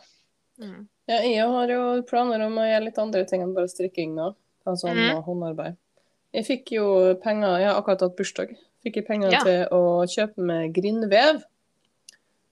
[0.58, 0.88] Mm.
[1.10, 1.18] ja.
[1.20, 4.34] Jeg har jo planer om å gjøre litt andre ting enn bare strikking nå.
[4.66, 5.22] Altså mm.
[5.26, 5.76] håndarbeid.
[6.34, 8.56] Jeg fikk jo penger Jeg har akkurat hatt bursdag.
[8.82, 9.42] Fikk jeg penger Ja.
[9.46, 11.44] til å kjøpe med grindvev.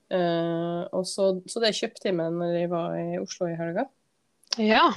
[0.10, 3.84] Eh, så, så det kjøpte jeg meg når jeg var i Oslo i helga.
[4.58, 4.88] Ja.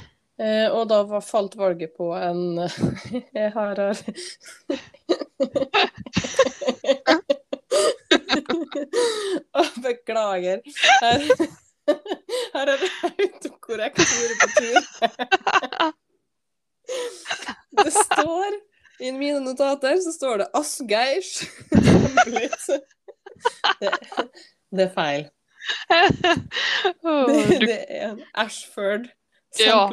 [0.41, 2.57] Eh, og da var, falt valget på en
[3.37, 3.93] Jeg har her
[9.83, 10.59] Beklager.
[11.01, 11.19] Her,
[12.55, 14.81] her er det autokorrekt ord på tur.
[17.83, 18.51] Det står
[19.03, 21.31] I mine notater så står det Asgeirs.
[23.79, 23.91] Det,
[24.71, 25.25] det er feil.
[26.03, 29.05] Det, du, det er en Ashford
[29.59, 29.85] Ja.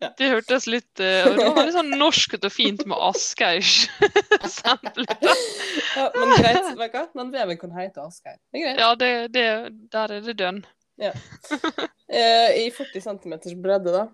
[0.00, 0.08] Ja.
[0.16, 3.90] det hørtes litt uh, Det var litt sånn norsk og fint med Asgeirs
[4.56, 5.04] stempel.
[5.08, 7.04] Ja, men greit, vet du hva?
[7.12, 8.08] Den veven kan hete.
[8.08, 8.80] Det er greit.
[8.80, 9.46] Ja, det, det,
[9.92, 10.62] der er det dønn.
[10.96, 14.06] Eh, I 40 cm bredde, da.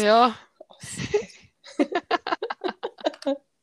[0.00, 0.32] Ja.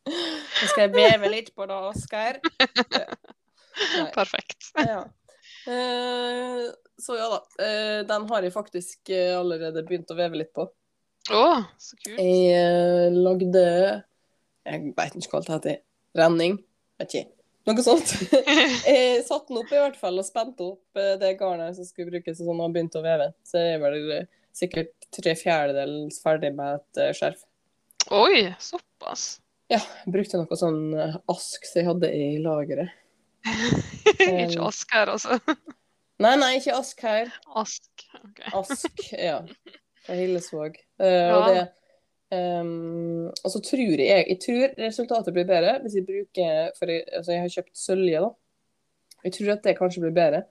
[0.09, 2.41] Nå skal jeg beve litt på det, Oskar.
[4.17, 4.71] Perfekt.
[4.75, 5.05] Ja.
[5.69, 6.69] Eh,
[7.01, 7.65] så ja da.
[7.65, 10.65] Eh, den har jeg faktisk eh, allerede begynt å veve litt på.
[11.29, 11.43] Å,
[11.77, 12.17] så kult.
[12.17, 13.65] Jeg lagde
[14.65, 15.81] Jeg veit ikke hva det heter.
[16.17, 16.57] Renning?
[16.99, 17.35] Vet ikke.
[17.69, 18.15] Noe sånt.
[18.87, 22.39] jeg satte den opp i hvert fall og spente opp det garnet som skulle brukes,
[22.39, 23.29] og sånn, og begynte å veve.
[23.45, 27.45] Så jeg er eh, sikkert tre fjerdedels ferdig med et skjerf.
[28.15, 29.35] Oi, såpass.
[29.69, 32.95] Ja, jeg brukte noe sånn eh, ask som jeg hadde i lageret.
[34.19, 35.37] Ikke ask her, altså.
[36.19, 37.29] Nei, nei, ikke ask her.
[37.55, 37.85] Ask.
[38.17, 38.41] ok.
[38.59, 39.37] Ask, ja.
[40.03, 40.75] Fra Hillesvåg.
[40.99, 41.61] Eh, og det
[42.35, 47.05] um, Og så tror jeg Jeg tror resultatet blir bedre hvis jeg bruker For jeg,
[47.15, 48.29] altså jeg har kjøpt sølje, da.
[49.23, 50.43] Jeg tror at det kanskje blir bedre.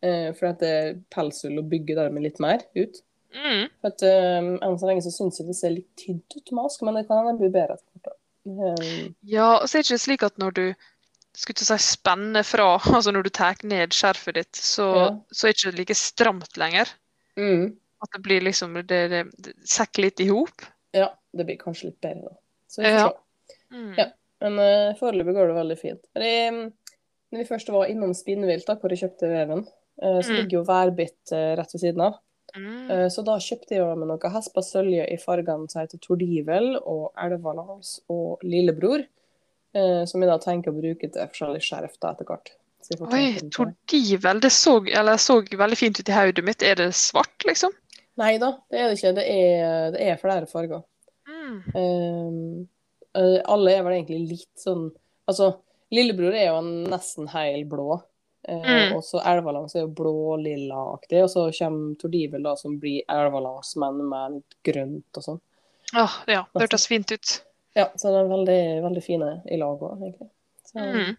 [0.00, 3.02] Uh, for at det er pelsull og bygger dermed litt mer ut.
[3.36, 3.68] Mm.
[3.82, 4.06] For at
[4.40, 6.96] um, Enn så lenge så syns jeg det ser litt tynt ut med ask, men
[6.96, 7.89] det kan hende bli bedre etter
[8.46, 10.64] Ehm, Ja, og så er det ikke slik at når du
[11.36, 15.08] skulle ikke si spenner fra, altså når du tar ned skjerfet ditt, så, Ja.
[15.32, 16.88] så er det ikke like stramt lenger.
[17.36, 20.62] mm, At det blir liksom Det, det, det sekker litt i hop.
[20.94, 22.36] ja, det blir kanskje litt bedre, da.
[22.68, 23.08] Så vi får Ja.
[23.08, 23.56] se.
[23.76, 23.94] Mm.
[23.98, 24.06] Ja.
[24.40, 26.00] Men uh, foreløpig går det veldig fint.
[26.14, 26.72] Men
[27.30, 29.66] når vi først var innom Spinnvilt, da, hvor jeg kjøpte veven,
[30.02, 30.36] uh, så Mm.
[30.40, 32.18] ligger jo værbitt uh, rett ved siden av.
[32.56, 32.90] Mm.
[32.90, 37.10] Eh, så da kjøpte jeg meg med noe hespasølje i fargene som heter Tordivel og
[37.20, 39.06] Elvalans og Lillebror.
[39.74, 42.54] eh, som jeg da tenker å bruke til forskjellige skjerf etter hvert.
[43.12, 44.40] Oi, tordivel.
[44.42, 46.64] Det så, eller, så veldig fint ut i hodet mitt.
[46.64, 47.74] Er det svart, liksom?
[48.18, 49.12] Nei da, det er det ikke.
[49.16, 50.82] Det er, det er flere farger.
[51.28, 52.66] Mm.
[53.14, 54.90] Eh, alle er vel egentlig litt sånn
[55.30, 55.60] Altså,
[55.94, 58.00] lillebror er jo nesten heil blå.
[58.48, 58.96] Eh, Mm.
[58.96, 61.22] Og så elvalangs er jo blå-lilla-aktig.
[61.22, 65.40] Og så kommer tordivel, da, som blir elvalangs, men med litt grønt og sånn.
[65.94, 67.42] Åh, ja, det hørtes fint ut.
[67.74, 70.30] Ja, så de er veldig, veldig fine i lag òg, egentlig.
[70.64, 71.16] Så, Mm.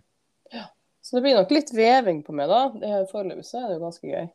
[1.01, 2.69] så det blir nok litt veving på meg, da.
[2.69, 4.29] Det- Foreløpig så er det jo ganske gøy.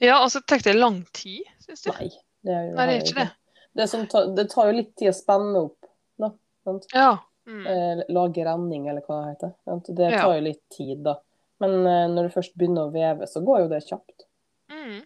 [0.00, 1.90] Ja, altså så tar det lang tid, syns du?
[1.92, 2.08] Nei,
[2.44, 3.30] det jo, Nei, det er ikke det.
[3.76, 5.86] Det, som tar, det tar jo litt tid å spenne opp,
[6.18, 6.30] da.
[6.64, 6.86] Sant?
[6.94, 7.18] Ja.
[7.46, 7.66] Mm.
[7.66, 9.54] Eh, lage renning, eller hva det heter.
[9.64, 9.84] Sant?
[9.94, 10.22] Det Ja.
[10.22, 11.14] tar jo litt tid, da.
[11.60, 14.26] Men eh, når du først begynner å veve, så går jo det kjapt.
[14.72, 15.00] Mm.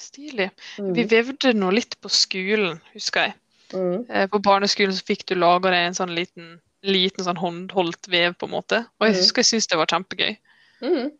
[0.00, 0.50] Stilig.
[0.80, 0.92] Mm.
[0.96, 3.34] Vi vevde nå litt på skolen, husker jeg.
[3.74, 4.06] Mm.
[4.08, 8.34] Eh, På barneskolen så fikk du laga deg en sånn liten, liten sånn håndholdt vev,
[8.40, 8.78] på en måte.
[8.98, 9.20] Og jeg Mhm.
[9.20, 10.36] husker jeg syntes det var kjempegøy.
[10.82, 11.10] Mm.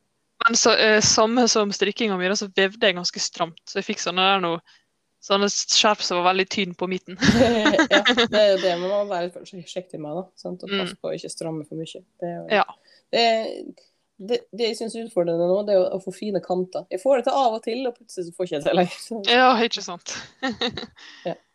[0.46, 3.60] Men så, eh, samme som strikkinga mi, så vevde jeg ganske stramt.
[3.68, 4.60] Så jeg fikk sånne der noe
[5.22, 7.18] Sånne skjerp som var veldig tynne på midten.
[7.92, 8.00] ja,
[8.32, 10.22] det er jo det man må være litt forsiktig med, da.
[10.34, 10.62] Sant?
[10.64, 10.78] Og Mm.
[10.80, 12.00] passe på å ikke stramme for mye.
[12.00, 12.64] Det, er jo, Ja.
[13.12, 13.74] det,
[14.20, 16.85] det, det jeg syns er utfordrende nå, det er å få fine kanter.
[16.92, 19.30] Jeg får det til av og til, og plutselig så får jeg ikke det lenger.
[19.33, 20.16] Ja, ikke sant.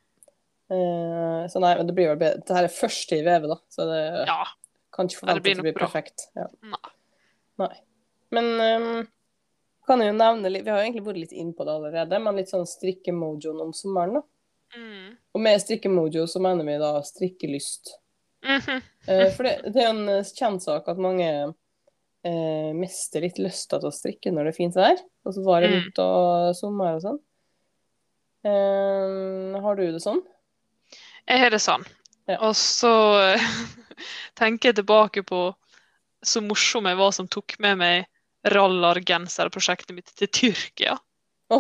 [0.66, 2.40] Eh, så nei, men det blir vel bedre.
[2.42, 4.48] Dette er første i vevet, da, så det Ja.
[4.96, 5.86] kan ikke forventes forvente at det blir bra.
[5.86, 6.24] perfekt.
[6.34, 6.48] Ja.
[6.72, 6.94] Nei.
[7.62, 7.76] Nei.
[8.34, 8.48] Men
[8.82, 9.08] um,
[9.86, 12.20] kan jeg jo nevne litt Vi har jo egentlig vært litt inn på det allerede,
[12.20, 14.24] men litt sånn strikkemojoen om sommeren, da.
[14.74, 15.14] Mm.
[15.38, 18.00] Og med strikkemojo så mener vi da strikkelyst.
[18.42, 18.82] Mm -hmm.
[19.10, 21.54] uh, for det, det er en eh, kjent sak at mange
[22.26, 24.98] eh, mestre litt lysta til å strikke når det er fint vær.
[25.26, 25.78] Og så varer Mm.
[25.88, 27.20] ut og sommer og sånn.
[28.46, 30.22] Eh, har du det sånn?
[31.28, 31.86] Jeg har det sånn.
[32.30, 32.38] Ja.
[32.46, 32.92] Og så
[34.40, 35.48] tenker jeg tilbake på
[36.26, 38.06] så morsom jeg var som tok med meg
[38.50, 40.96] rallargenserprosjektet mitt til Tyrkia.
[41.50, 41.58] det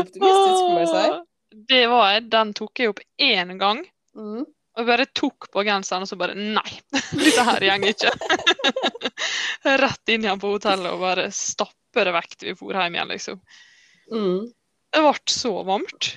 [0.00, 1.04] optimistisk, må jeg si.
[1.68, 2.20] Det var jeg.
[2.32, 3.78] Den tok jeg opp én gang.
[4.16, 4.44] Mm.
[4.80, 6.78] Og bare tok på genseren og så bare Nei,
[7.12, 8.12] dette her går ikke.
[9.82, 13.10] Rett inn igjen på hotellet og bare stappe det vekk til vi for hjem igjen,
[13.12, 13.40] liksom.
[14.12, 14.46] Mm.
[14.92, 16.08] Det ble så varmt.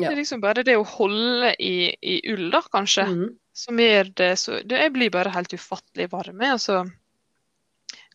[0.00, 0.08] Ja.
[0.08, 3.26] Det er liksom bare det å holde i, i ull, da, kanskje, Mm.
[3.52, 6.40] som gjør det så det, Jeg blir bare helt ufattelig varm.
[6.40, 6.84] Altså.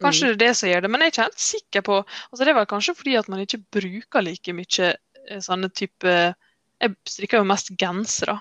[0.01, 0.30] Kanskje Mm.
[0.30, 2.47] det er det som gjør det, men jeg er ikke helt sikker på altså Det
[2.49, 4.89] er vel kanskje fordi at man ikke bruker like mye
[5.30, 6.04] eh, sånne type
[6.82, 8.39] Jeg strikker jo mest gensere,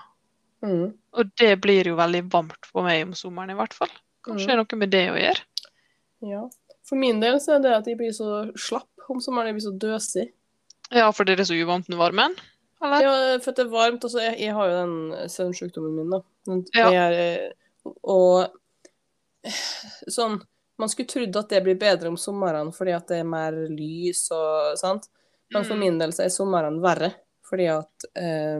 [0.65, 0.93] Mm.
[1.13, 3.91] og det blir jo veldig varmt for meg om sommeren, i hvert fall.
[4.25, 5.43] Kanskje det er noe med det å gjøre.
[6.25, 6.41] Ja.
[6.89, 9.47] For min del så er det at jeg blir så slapp om sommeren.
[9.51, 10.25] Jeg blir så døsig.
[10.91, 12.33] Ja, fordi det er så uvant med varmen?
[12.81, 13.01] Eller?
[13.05, 14.03] Ja, for det er varmt.
[14.05, 16.19] Altså, jeg, jeg har jo den søvnsykdommen min, da.
[16.49, 16.89] Den, Ja.
[16.91, 17.53] jeg
[18.03, 18.49] og
[20.09, 20.39] sånn
[20.77, 24.25] Man skulle trodd at det blir bedre om sommeren fordi at det er mer lys
[24.35, 25.05] og sant.
[25.53, 25.79] Men for Mm.
[25.79, 27.13] min del så er sommeren verre
[27.47, 28.59] fordi at eh,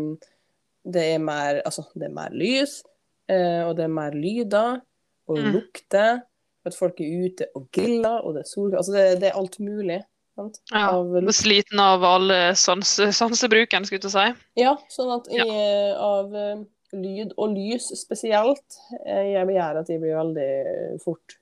[0.86, 2.84] det er mer Altså, det er mer lys,
[3.30, 4.82] eh, og det er mer lyder
[5.28, 5.52] og Mm.
[5.58, 6.22] lukter.
[6.66, 9.60] At folk er ute og griller, og det er sol Altså, det, det er alt
[9.60, 10.00] mulig.
[10.36, 10.58] Sant?
[10.74, 11.14] Ja, Av.
[11.32, 14.44] Sliten av alle sans, sansebruken, skulle jeg si.
[14.60, 15.96] Ja, sånn at jeg, ja.
[16.02, 21.38] av eh, lyd og lys spesielt, eh, jeg gjør at jeg blir veldig fort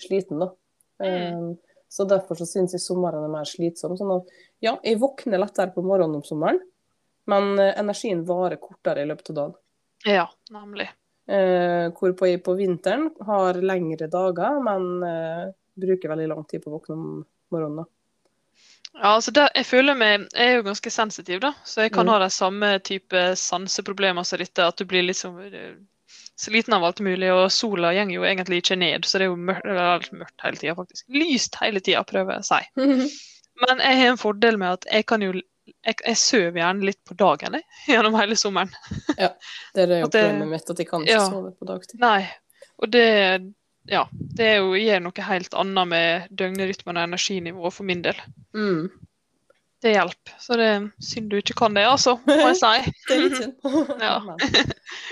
[0.00, 0.50] sliten, da.
[1.02, 1.06] Mm.
[1.52, 1.54] Eh,
[1.92, 3.98] Så derfor så syns jeg sommeren er mer slitsom.
[4.00, 4.30] Sånn at
[4.64, 6.58] ja, jeg våkner lettere på morgenen om sommeren,
[7.30, 9.56] men eh, energien varer kortere i løpet av dagen.
[10.08, 10.88] Ja, nemlig.
[11.30, 16.72] Eh, hvorpå jeg på vinteren har lengre dager, men eh, bruker veldig lang tid på
[16.72, 17.04] å våkne om
[17.54, 17.86] morgenen.
[18.92, 22.04] Ja, altså det, jeg føler meg, jeg er jo ganske sensitiv, da, så jeg kan
[22.06, 22.12] Mm.
[22.12, 24.66] ha de samme type sanseproblemer som dette.
[24.66, 25.78] At du blir liksom eh,
[26.36, 29.06] sliten av alt mulig, og sola går jo egentlig ikke ned.
[29.06, 31.06] Så det er jo mørkt, eller mørkt hele tida, faktisk.
[31.08, 32.60] Lyst hele tida, prøver jeg å si.
[33.62, 35.32] Men jeg har en fordel med at jeg kan jo
[35.66, 38.72] jeg, jeg sover gjerne litt på dagen jeg, gjennom hele sommeren.
[39.18, 39.32] ja,
[39.74, 41.26] Det er jo det- problemet mitt, at jeg kan ikke Ja.
[41.30, 42.00] sove på dagtid.
[42.02, 42.28] Nei.
[42.82, 43.06] Og det
[43.90, 48.14] ja, det er jo, gjør noe helt annet med døgnrytmen og energinivået for min del.
[48.54, 48.84] Mm.
[49.82, 50.34] Det hjelper.
[50.38, 52.92] Så det er synd du ikke kan det, altså, må jeg si.
[53.08, 53.56] Det er litt synd.
[54.06, 54.20] Ja.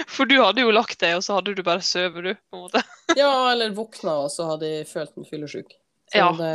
[0.06, 2.34] For du hadde jo lagt deg, og så hadde du bare sovet, du.
[2.50, 2.82] på en måte.
[3.18, 5.74] Ja, eller våkna, og så hadde jeg følt meg fyllesyk.
[6.10, 6.50] Så Ja, det,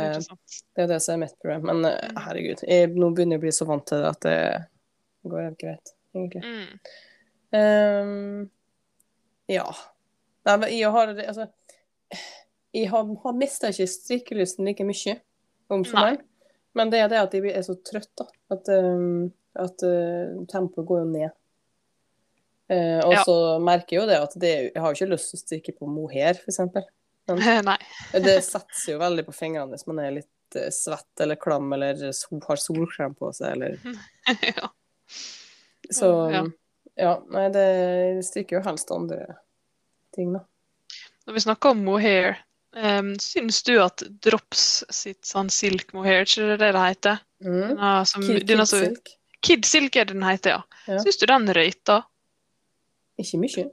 [0.76, 1.66] det er det som er mitt problem.
[1.70, 4.38] Men uh, herregud, jeg, nå begynner jeg å bli så vant til det at det
[5.32, 6.42] går helt greit, egentlig.
[6.44, 6.90] Mm.
[7.56, 8.42] Um,
[9.48, 9.66] ja.
[10.46, 11.46] Nei, men jeg har altså
[12.74, 15.16] Jeg har, har mista ikke strikkelysten like mye
[15.72, 16.20] om sommeren.
[16.76, 18.26] Men det er det at jeg er så trøtt, da.
[18.52, 21.36] At, um, at uh, tempoet går jo ned.
[22.68, 23.22] Uh, og Ja.
[23.24, 25.74] så merker jeg jo det at det, jeg har jo ikke lyst til å strikke
[25.78, 26.60] på mohair, f.eks.
[27.26, 27.78] Nei.
[28.12, 31.98] Det setter jo veldig på fingrene hvis man er litt eh, svett eller klam eller
[32.06, 33.78] har solkrem på seg eller
[34.52, 34.70] ja.
[35.90, 36.44] Så Ja.
[36.94, 37.66] ja, nei, det
[38.26, 39.38] stryker jo helst andre
[40.14, 40.44] ting, da.
[41.26, 42.38] Når vi snakker om mohair,
[42.78, 47.22] um, syns du at Drops sitt sånn silk mohair, ikke det det det heter?
[47.42, 47.62] Mm.
[47.74, 49.10] Denne som, Kid, denne Silk.
[49.46, 50.82] Kid Silk er det den heter, ja.
[50.86, 51.00] Ja.
[51.02, 52.06] Syns du den røyter?
[53.20, 53.66] Ikke mye.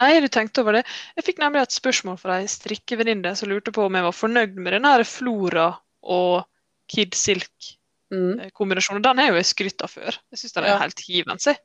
[0.00, 0.84] Nei, du tenkte over det?
[1.16, 4.56] Jeg fikk nemlig et spørsmål fra ei strikkevenninne som lurte på om jeg var fornøyd
[4.58, 5.68] med den her Flora
[6.02, 6.44] og
[6.90, 8.98] Kid Silk-kombinasjonen.
[9.02, 9.06] Mm.
[9.06, 10.18] Den har jo jeg skrytt av før.
[10.32, 10.78] Jeg syns den er Ja.
[10.82, 11.56] helt hivende.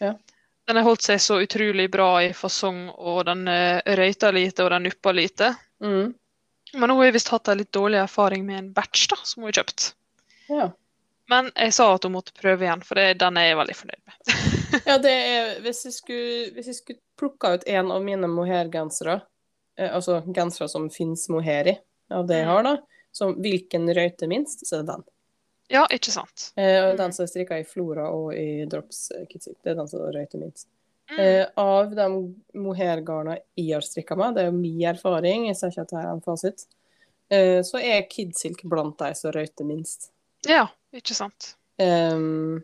[0.00, 0.14] Ja.
[0.66, 4.70] Den har holdt seg så utrolig bra i fasong, og den røyta røyter lite, og
[4.70, 5.56] den nupper lite.
[5.82, 6.14] Mm.
[6.74, 9.42] Men nå har jeg visst hatt en litt dårlig erfaring med en batch da, som
[9.42, 9.92] hun har kjøpt.
[10.48, 10.70] Ja.
[11.30, 14.02] Men jeg sa at hun måtte prøve igjen, for det, den er jeg veldig fornøyd
[14.06, 14.14] med.
[14.88, 19.20] ja, det er Hvis jeg skulle, hvis jeg skulle plukka ut en av mine mohairgensere,
[19.78, 21.78] eh, altså gensere som fins mohair i,
[22.10, 22.52] av det jeg Mm.
[22.52, 22.76] har, da,
[23.14, 25.04] som hvilken røyte minst, så er det den.
[25.72, 26.50] Ja, ikke sant?
[26.56, 26.96] Eh, og Mm.
[26.98, 30.38] Den som er strikka i Flora og i Drops eh, Det er den som røyter
[30.42, 30.68] minst.
[31.10, 31.18] Mm.
[31.20, 35.68] Eh, av de mohairgarna jeg har strikka med, det er jo min erfaring, jeg ser
[35.72, 36.66] ikke at det er en fasit,
[37.30, 40.10] eh, så er Kidsilk blant de som røyter minst.
[40.48, 41.54] Ja, ikke sant?
[41.80, 42.62] Um,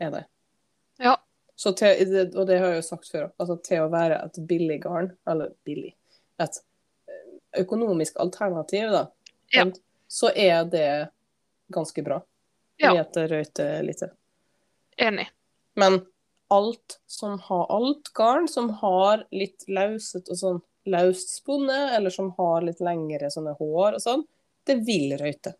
[0.00, 0.24] er det.
[1.02, 1.16] Ja.
[1.56, 4.78] Så til, og det har jeg jo sagt før, altså til å være et billig
[4.82, 5.92] garn, eller billig,
[6.42, 6.56] et
[7.10, 7.26] eh,
[7.62, 9.02] økonomisk alternativ, da,
[9.52, 9.66] Ja.
[10.08, 10.88] så er det
[11.72, 12.22] ganske bra.
[12.80, 12.94] Ja.
[13.04, 14.10] Det røyter lite.
[14.96, 15.28] Enig.
[15.76, 16.00] Men
[16.50, 20.60] alt som har alt garn som har litt lauset og sånn
[20.90, 24.24] løst spunnet, eller som har litt lengre sånne hår og sånn,
[24.66, 25.54] det vil røyte.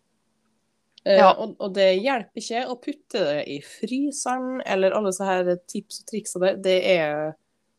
[1.05, 1.33] Eh, Ja.
[1.35, 6.03] og, og det hjelper ikke å putte det i fryseren, eller alle så her tips
[6.03, 6.57] og triks og det.
[6.67, 7.33] Det er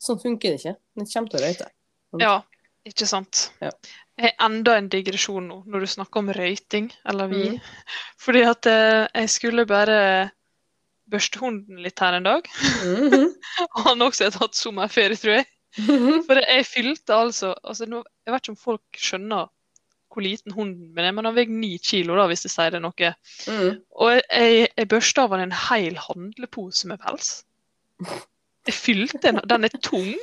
[0.03, 0.73] Sånn funker det ikke.
[0.99, 1.67] Det kommer til å røyte.
[2.19, 2.33] Ja,
[2.83, 3.45] ikke sant.
[3.63, 3.69] Ja.
[4.19, 7.43] Jeg har enda en digresjon nå, når du snakker om røyting, eller vi.
[7.53, 7.62] Mm.
[8.25, 9.95] Fordi at eh, jeg skulle bare
[11.07, 12.49] børste hunden litt her en dag.
[12.83, 13.29] Mm -hmm.
[13.86, 15.47] han også har tatt sommerferie, tror jeg.
[16.27, 19.47] For jeg fylte altså, altså nå, Jeg vet ikke om folk skjønner
[20.13, 22.84] hvor liten hunden min er, men han veier ni kilo, da, hvis det sier det
[22.84, 23.12] noe.
[23.49, 23.82] Mm.
[23.97, 27.36] Og jeg, jeg børsta av han en hel handlepose med pels.
[28.67, 30.13] Jeg fylte den, den er tung.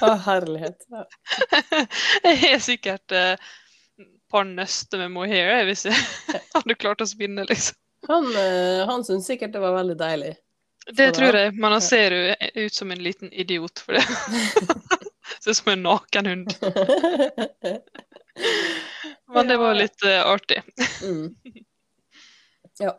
[0.00, 0.84] Å, herlighet.
[0.90, 1.04] Ja.
[2.24, 3.34] Jeg har sikkert eh,
[4.00, 5.96] et par nøster med mohair hvis jeg
[6.54, 7.76] hadde klart å spinne, liksom.
[8.08, 10.32] Han, eh, han syntes sikkert det var veldig deilig.
[10.96, 14.04] Det tror jeg, men han ser jo ut som en liten idiot for det.
[15.40, 16.54] Ser ut som en naken hund.
[19.30, 20.62] Men det var litt uh, artig.
[21.02, 21.34] Mm.
[22.80, 22.94] Ja.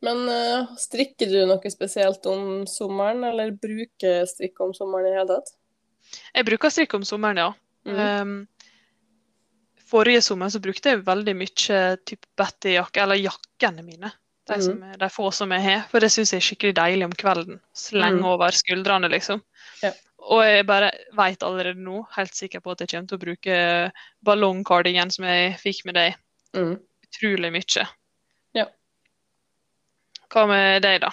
[0.00, 5.26] Men uh, strikker du noe spesielt om sommeren, eller bruker strikk om sommeren i hele
[5.28, 5.50] tatt?
[6.32, 7.50] Jeg bruker strikk om sommeren, ja.
[7.84, 8.00] Mm.
[8.00, 8.32] Um,
[9.90, 14.12] forrige sommer så brukte jeg veldig mye typ Betty-jakke, eller jakkene mine.
[14.48, 14.82] De, Mm.
[14.94, 15.82] er- de få som jeg har.
[15.92, 17.60] For det syns jeg er skikkelig deilig om kvelden.
[17.76, 18.30] Slenge Mm.
[18.32, 19.42] over skuldrene, liksom.
[19.82, 19.92] Ja.
[20.20, 23.54] Og jeg bare veit allerede nå, helt sikker på at jeg kommer til å bruke
[24.26, 26.14] ballongcardigan som jeg fikk med deg,
[26.54, 26.76] Mm.
[27.06, 27.86] utrolig mye.
[28.54, 28.66] Ja.
[30.30, 31.10] Hva med deg, da?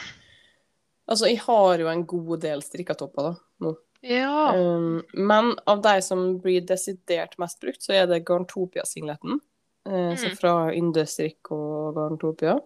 [1.08, 3.36] Altså, jeg har jo en god del strikkatopper, da.
[3.63, 3.76] Nå.
[4.04, 4.52] Ja.
[4.54, 9.39] Um, men av de som blir desidert mest brukt, så er det Garntopia-singleten.
[9.88, 10.38] Eh, så Mm.
[10.38, 12.58] fra Yndestrikk og Garntopia.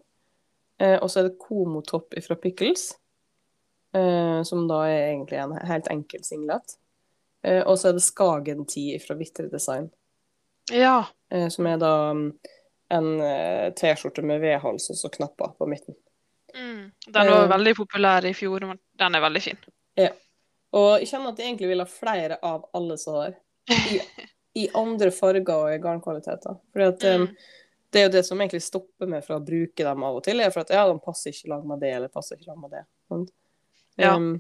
[0.82, 2.96] Uh, og så er det Komotopp fra Pickles,
[3.96, 6.78] eh, som da er egentlig en helt enkel singlet.
[7.42, 9.88] Uh, og så er det Skagen 10 fra Vitre Design,
[10.70, 11.08] ja.
[11.34, 12.28] Uh, som er da um,
[12.94, 13.08] en
[13.74, 15.98] T-skjorte med V-hals og så knapper på midten.
[16.54, 16.92] Mm.
[17.08, 19.64] Den var veldig populær i fjor, men den er veldig fin.
[20.78, 23.34] Og jeg kjenner at jeg egentlig vil ha flere av alle som har.
[23.72, 24.00] I,
[24.62, 26.58] I andre farger og i garnkvaliteter.
[26.74, 27.28] Fordi at um,
[27.92, 30.40] det er jo det som egentlig stopper meg fra å bruke dem av og til,
[30.40, 32.76] er for at ja, de passer ikke lag med det, eller passer ikke lag med
[32.78, 32.84] det.
[33.12, 33.34] Sant?
[33.98, 34.16] Ja.
[34.16, 34.40] Um,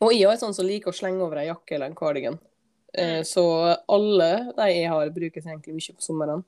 [0.00, 2.38] og jeg er sånn som liker å slenge over ei jakke eller en cardigan.
[2.90, 3.22] Mm.
[3.22, 3.42] så
[3.86, 6.40] alle de jeg har, brukes egentlig mye på sommeren.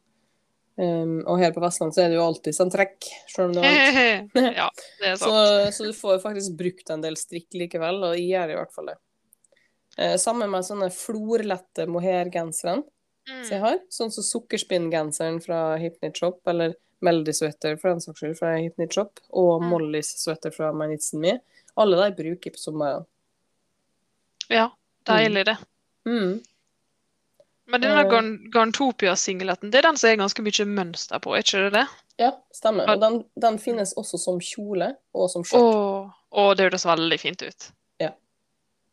[0.75, 3.63] Um, og her på Vestland så er det jo alltid sånn trekk, selv om det
[3.63, 4.57] er varmt.
[4.59, 4.69] ja,
[4.99, 5.75] det er Så, sant.
[5.77, 8.91] så du får faktisk brukt en del strikk likevel, og jeg gjør i hvert fall
[8.91, 8.97] det.
[10.01, 13.63] Uh, sammen med sånne florlette mohairgensere som jeg Mm.
[13.63, 13.77] har.
[13.93, 16.73] Sånn som sukkerspinngenseren fra Hypnit Shop, eller
[17.07, 19.69] Melody Sweater for den saks skyld fra Hypnit Shop, og Mm.
[19.71, 20.89] Mollys sweater fra My
[21.21, 21.37] Me.
[21.81, 23.05] Alle de bruker på sommeren.
[24.53, 24.69] Ja,
[25.09, 25.57] deilig det.
[26.07, 26.41] Mm.
[27.73, 28.09] Men denne Eh.
[28.11, 31.87] Garn Garntopia-singleten, det er den som er ganske mye mønster på, er ikke det det?
[32.21, 32.85] Ja, stemmer.
[32.93, 36.11] Og den, den finnes også som kjole og som skjørt.
[36.31, 37.71] å, det høres veldig fint ut.
[38.03, 38.11] Ja.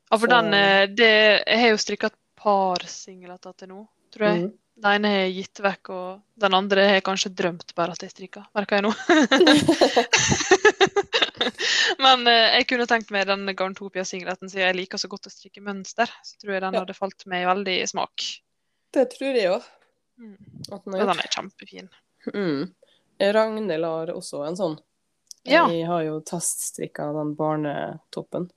[0.10, 1.10] Ja, for den eh, det,
[1.44, 3.82] Jeg har jo strikka et par singleter til nå.
[4.16, 4.38] tror jeg.
[4.46, 4.52] Mm.
[4.80, 8.04] Den ene har jeg gitt vekk, og den andre har jeg kanskje drømt bare at
[8.06, 8.46] jeg strikka.
[8.56, 8.94] Merker jeg nå.
[12.00, 15.64] Men eh, jeg kunne tenkt meg den Garntopia-singleten, siden jeg liker så godt å strikke
[15.64, 16.12] mønster.
[16.24, 16.84] Så tror jeg den Ja.
[16.86, 18.28] hadde falt meg veldig i smak.
[18.96, 19.66] Det tror jeg òg.
[20.20, 20.38] Mm.
[20.72, 21.90] Og den er kjempefin.
[22.34, 22.72] Mm.
[23.20, 24.78] Ragnhild har også en sånn.
[25.48, 25.68] Ja.
[25.72, 28.50] Jeg har jo teststrikka den barnetoppen.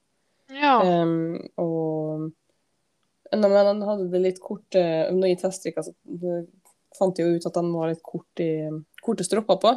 [0.53, 0.79] Ja.
[0.83, 2.31] Um, og
[3.33, 5.95] Nei, men den hadde det litt korte Når jeg teststrikka, så
[6.99, 8.69] fant jeg jo ut at den var litt kort i,
[9.01, 9.73] korte stropper på.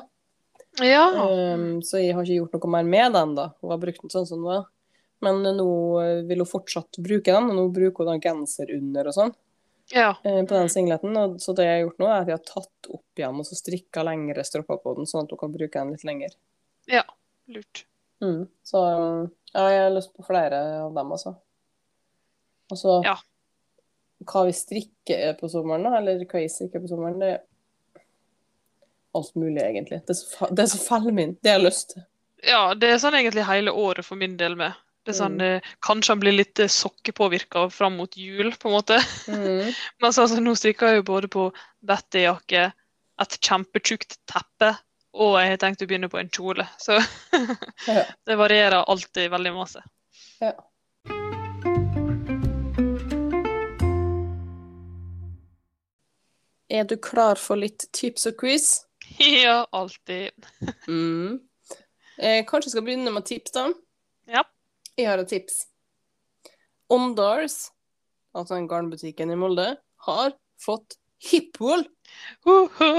[0.83, 1.05] Ja.
[1.15, 3.49] Um, så jeg har ikke gjort noe mer med den, da.
[3.61, 4.65] Hun har brukt den sånn som den var.
[5.23, 5.69] Men nå
[6.27, 9.33] vil hun fortsatt bruke den, og nå bruker hun den genser under og sånn
[9.93, 10.17] ja.
[10.23, 11.17] eh, på den singleten.
[11.17, 13.47] Og, så det jeg har gjort nå, er at jeg har tatt opp igjen og
[13.47, 16.35] så strikka lengre stropper på den, sånn at hun kan bruke den litt lenger.
[17.51, 17.85] Lurt.
[18.23, 18.45] Mm.
[18.65, 18.81] Så
[19.53, 21.35] ja, jeg har lyst på flere av dem, altså.
[22.71, 23.17] Og så Ja.
[24.25, 27.33] hva vi strikker på sommeren, da, eller hva jeg strikker på sommeren, det
[29.15, 30.01] alt mulig, egentlig.
[30.05, 31.37] Det er så, fa- det så fellmint.
[31.43, 32.03] Det har jeg lyst til.
[32.45, 34.73] Ja, det er sånn egentlig hele året for min del med.
[35.05, 35.57] Det er sånn, Mm.
[35.61, 38.97] eh, Kanskje han blir litt eh, sokkepåvirka fram mot jul, på en måte.
[39.27, 39.71] Mm.
[40.01, 41.47] Men altså, nå strikker jeg jo både på
[41.85, 42.71] Betty-jakke,
[43.21, 44.73] et kjempetjukt teppe,
[45.15, 46.65] og jeg har tenkt å begynne på en kjole.
[46.81, 46.97] Så
[48.27, 49.83] det varierer alltid veldig masse.
[50.41, 50.51] Ja.
[56.69, 58.84] Er du klar for litt tips og quiz?
[59.45, 60.31] Ja, alltid.
[60.87, 61.39] Mm.
[62.17, 63.69] Eh, kanskje jeg skal begynne med tips, da?
[64.31, 64.43] Ja.
[64.95, 65.65] Jeg har et tips.
[66.91, 67.71] Ondars,
[68.35, 69.75] altså den garnbutikken i Molde,
[70.07, 70.97] har fått
[71.31, 71.85] hippwool.
[72.45, 72.91] Uhu!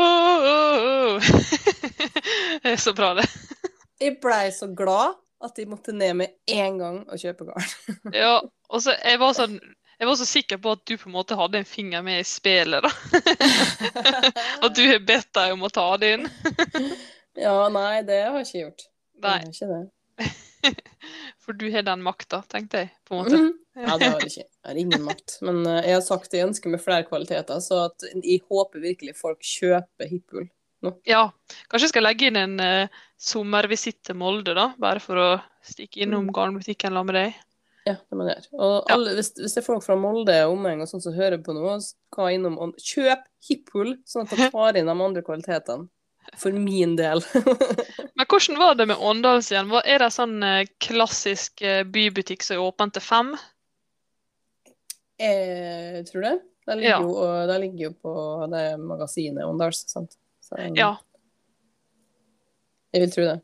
[2.63, 3.27] Det er så bra, det.
[4.03, 7.99] Jeg blei så glad at jeg måtte ned med en gang og kjøpe garn.
[8.15, 9.59] Ja, og så jeg var sånn
[9.99, 12.25] jeg var så sikker på at du på en måte hadde en finger med i
[12.29, 12.85] spillet.
[12.85, 12.91] da.
[14.67, 16.27] At du har bedt deg om å ta det inn.
[17.47, 18.85] ja, nei, det har jeg ikke gjort.
[19.25, 19.81] Nei, ikke det.
[21.45, 22.91] for du har den makta, tenkte jeg.
[23.09, 23.41] på en måte.
[23.41, 23.55] Mhm.
[23.77, 24.45] Ja, det har jeg ikke.
[24.47, 25.39] Jeg har ingen makt.
[25.45, 27.83] Men eh, jeg har sagt jeg ønsker meg flere kvaliteter, så
[28.23, 30.47] jeg håper virkelig folk kjøper hippwool.
[31.09, 31.27] Ja,
[31.67, 34.69] kanskje jeg skal legge inn en uh, sommervisitt til Molde, da.
[34.79, 35.29] Bare for å
[35.67, 36.35] stikke innom Mm.
[36.37, 37.41] garnbutikken sammen med deg.
[37.87, 38.51] Ja, det må jeg gjøre.
[38.67, 41.39] Og alle, hvis, hvis det er folk fra Molde og omheng og sånn som hører
[41.47, 45.87] på noe, skal innom og kjøp hippwool, sånn at de tar inn de andre kvalitetene.
[46.35, 47.21] For min del.
[48.19, 49.71] Men hvordan var det med Åndals igjen?
[49.87, 53.37] Er det sånn eh, klassisk eh, bybutikk som er åpen til fem?
[55.17, 56.35] jeg tror det.
[56.67, 56.99] Det ligger, Ja.
[57.01, 58.13] jo, det ligger jo på
[58.53, 60.17] det magasinet Åndals, sant.
[60.45, 60.97] Så Ja.
[62.93, 63.41] jeg vil tro det.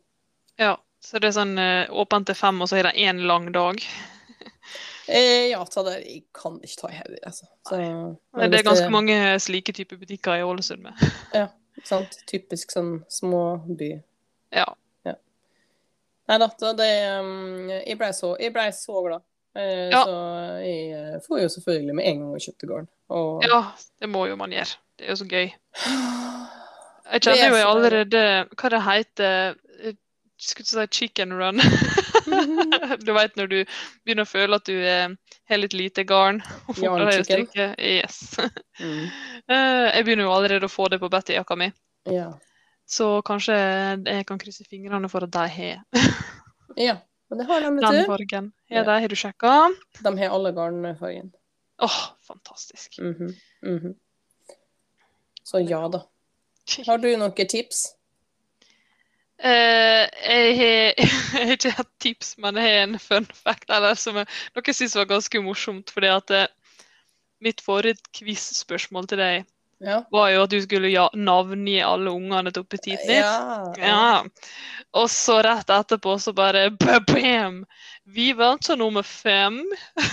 [0.59, 0.77] ja.
[1.03, 3.75] Så det er sånn eh, åpent til fem, og så er det én lang dag.
[5.13, 5.97] Eh, ja, det.
[6.07, 7.49] Jeg kan ikke ta i hodet, altså.
[7.69, 11.03] Så, Nei, Men det er ganske mange slike typer butikker i Ålesund med.
[11.37, 11.49] Ja,
[11.89, 12.19] Sant?
[12.29, 13.97] Typisk sånn småby.
[14.53, 14.69] Ja.
[16.31, 16.49] Nei da,
[16.79, 16.91] det
[17.21, 19.25] um, Jeg blei så, ble så glad.
[19.59, 20.05] Eh, Ja.
[20.07, 20.15] Så
[20.63, 22.89] jeg eh, får jo selvfølgelig med en gang kjøpte gården.
[23.13, 23.59] Og ja,
[24.01, 24.79] det må jo man gjøre.
[24.97, 25.51] Det er jo så gøy.
[27.13, 28.21] Jeg er kjenner jo jeg allerede
[28.55, 29.97] Hva det heter eh,
[30.41, 31.61] Skulle ikke si chicken run.
[33.07, 33.59] du vet når du
[34.05, 35.09] begynner å føle at du eh,
[35.51, 36.41] har litt lite garn.
[36.69, 36.79] og.
[37.79, 38.23] Yes.
[38.83, 39.07] mm.
[39.53, 41.67] Eh, jeg begynner jo allerede å få det på Betty-jakka mi,
[42.09, 42.29] Ja.
[42.87, 45.83] så kanskje jeg kan krysse fingrene for at de har
[46.79, 46.95] ja.
[47.29, 48.07] Men det har de, den vet du.
[48.07, 48.53] fargen.
[48.69, 48.85] Ja.
[48.85, 49.53] De har du sjekka?
[50.05, 51.33] De har alle garnfargen.
[51.83, 52.99] Åh, fantastisk.
[53.01, 53.35] Mhm,
[53.67, 53.95] mhm.
[55.43, 56.05] Så ja da.
[56.87, 57.87] Har du noen tips?
[59.43, 64.29] Eh, jeg har ikke hatt tips, men jeg har en fun fact eller, som jeg,
[64.55, 65.91] noe jeg syns var ganske morsomt.
[65.91, 66.47] fordi at eh,
[67.43, 69.49] mitt forrige quiz-spørsmål til deg
[69.83, 69.97] Ja.
[70.15, 73.17] var jo at du skulle ja, navngi alle ungene til Petit Nytt.
[73.19, 73.73] Ja.
[73.83, 74.23] Ja.
[74.95, 76.69] Og så rett etterpå så bare
[77.11, 77.65] bam!
[78.05, 79.59] Vi vant til nummer fem.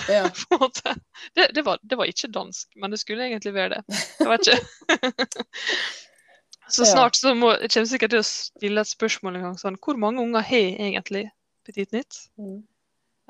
[0.08, 0.26] ja.
[1.36, 4.00] Det, det, var, det var ikke dansk, men det skulle egentlig være det.
[4.18, 5.36] Jeg vet ikke.
[6.72, 9.78] Så snart så må, jeg kommer sikkert til å stille et spørsmål en gang sånn
[9.82, 11.24] Hvor mange unger har egentlig
[11.66, 12.18] Petit Nytt?
[12.40, 12.60] Mm.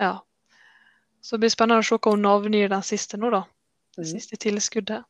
[0.01, 0.13] Ja.
[1.21, 3.43] Så det blir spennende å se hva hun navngir den siste nå, da.
[3.97, 4.11] Det mm.
[4.13, 5.05] siste tilskuddet.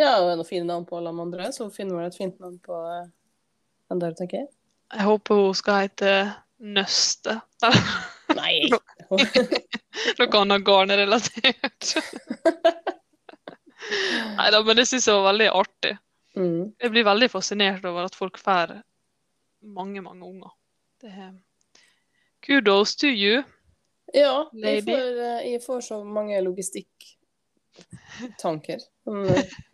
[0.00, 2.56] Ja, og noen fine navn på alle de andre, så finner vi et fint navn
[2.64, 3.10] på eh,
[3.92, 4.48] den der, tenker jeg.
[4.92, 6.14] Jeg håper hun skal hete
[6.62, 7.40] Nøste.
[8.38, 8.70] Nei!
[10.18, 11.92] Noe annet garnrelatert.
[14.38, 15.96] Nei da, men det syns jeg var veldig artig.
[16.36, 16.72] Mm.
[16.80, 18.66] Jeg blir veldig fascinert over at folk får
[19.62, 20.50] mange, mange unger.
[21.02, 21.32] Det er
[22.42, 23.42] Kudos to you.
[24.12, 28.78] Ja, jeg får, eh, jeg får så mange logistikktanker.
[29.06, 29.26] Men,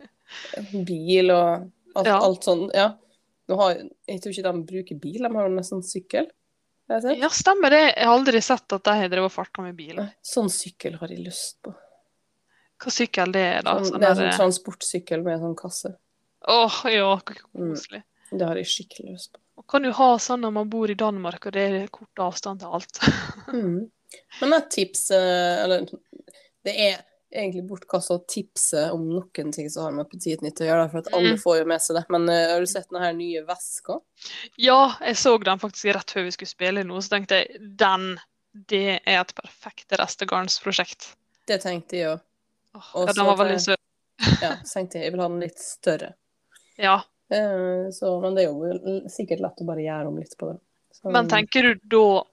[0.57, 1.49] eh, bil og
[1.95, 2.19] alt, Ja.
[2.21, 2.71] alt sånt.
[2.77, 2.91] Ja.
[3.49, 6.29] Har, jeg tror ikke de bruker bil, de har nesten sykkel.
[6.89, 7.93] Ja, stemmer det.
[7.97, 9.95] Jeg har aldri sett at de har drevet farta med bil.
[9.99, 11.73] Nei, Sånn sykkel har jeg lyst på.
[12.79, 13.75] Hva sykkel det er, da?
[13.77, 15.91] Sånn, Sånn det er en sånn transportsykkel med sånn kasse.
[16.47, 17.19] Åh, ja,
[17.53, 17.73] Mm.
[17.75, 18.03] koselig.
[18.31, 19.39] Det har jeg skikkelig lyst på.
[19.57, 22.59] Og kan jo ha sånn når man bor i Danmark og det er kort avstand
[22.61, 22.99] til alt.
[23.53, 23.89] Mm.
[24.41, 25.83] Men et tips Eller
[26.65, 27.01] det er
[27.35, 31.11] egentlig bortkasta å tipse om noen ting som har med Appetittnytt å gjøre, for at
[31.13, 31.41] alle Mm.
[31.43, 32.05] får jo med seg det.
[32.09, 33.99] Men uh, har du sett denne nye veska?
[34.57, 38.19] Ja, jeg så den faktisk rett før vi skulle spille nå, så tenkte jeg den,
[38.53, 41.11] det er et perfekt restegarnsprosjekt.
[41.47, 42.21] Det tenkte jeg òg.
[42.73, 43.77] Ja, den var veldig søt.
[44.41, 46.13] Ja, så tenkte jeg jeg vil ha den litt større.
[46.79, 46.97] Ja.
[47.29, 50.59] Eh, Så, men det er jo sikkert lett å bare gjøre om litt på det.
[50.95, 52.23] Så, Men tenker du da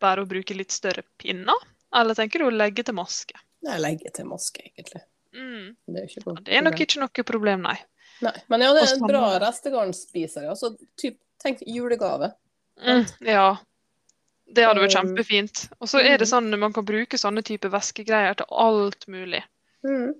[0.00, 1.58] bare å bruke litt større pinner,
[1.94, 3.36] eller tenker du å legge til maske?
[3.66, 5.02] Nei, legge til maske, egentlig.
[5.36, 5.74] Mm.
[5.86, 7.76] Det er, noe Det er nok ikke noe problem, nei.
[8.24, 8.32] Nei.
[8.52, 10.48] Men ja, det er en sånn- bra restegarnspiser.
[10.48, 12.32] Altså, Så typ, tenk julegave.
[12.80, 13.58] Mm, ja.
[14.50, 15.68] Det hadde vært Um, kjempefint.
[15.80, 19.42] Og så er det sånn sånn man kan bruke sånne type væskegreier til alt mulig.
[19.84, 20.14] Mm.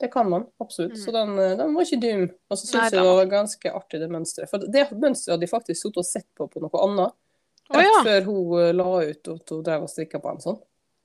[0.00, 0.98] Det kan man, absolutt.
[0.98, 2.24] Så den, eh, den var ikke dum.
[2.50, 2.70] Og så Mm.
[2.70, 4.50] Syns jeg det var ganske artig, det mønsteret.
[4.50, 7.14] For det mønsteret hadde de faktisk sittet og sett på på noe annet.
[7.72, 8.02] Rett ja.
[8.04, 10.62] før hun eh, la ut at hun drev og strikka på en sånn.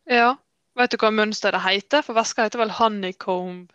[0.09, 0.35] ja.
[0.77, 2.03] Vet du hva mønsteret heter?
[2.05, 3.71] For veska heter vel honeycomb.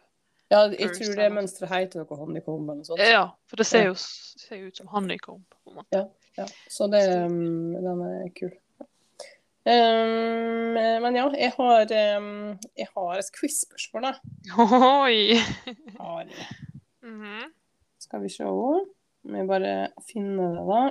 [0.52, 3.00] Ja, jeg First, tror det mønsteret heter noe honeycomb eller noe sånt.
[3.02, 5.42] Ja, for det ser jo ser jo ut som honeycomb.
[5.90, 6.04] Ja.
[6.36, 8.52] Ja, så det, um, den er kul.
[9.62, 12.30] Um, men ja, jeg har, um,
[12.78, 14.12] jeg har et quiz-spørsmål, da.
[14.58, 15.38] Oi!
[16.00, 16.48] Har jeg.
[17.06, 17.52] Mhm.
[18.02, 19.74] Skal vi se Må jeg bare
[20.08, 20.82] finne det, da.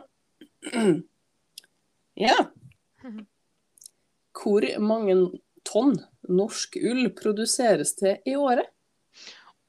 [2.22, 2.38] Ja.
[3.04, 3.26] Mhm.
[4.42, 5.16] Hvor mange
[5.68, 5.98] tonn
[6.32, 8.72] norsk ull produseres til i året?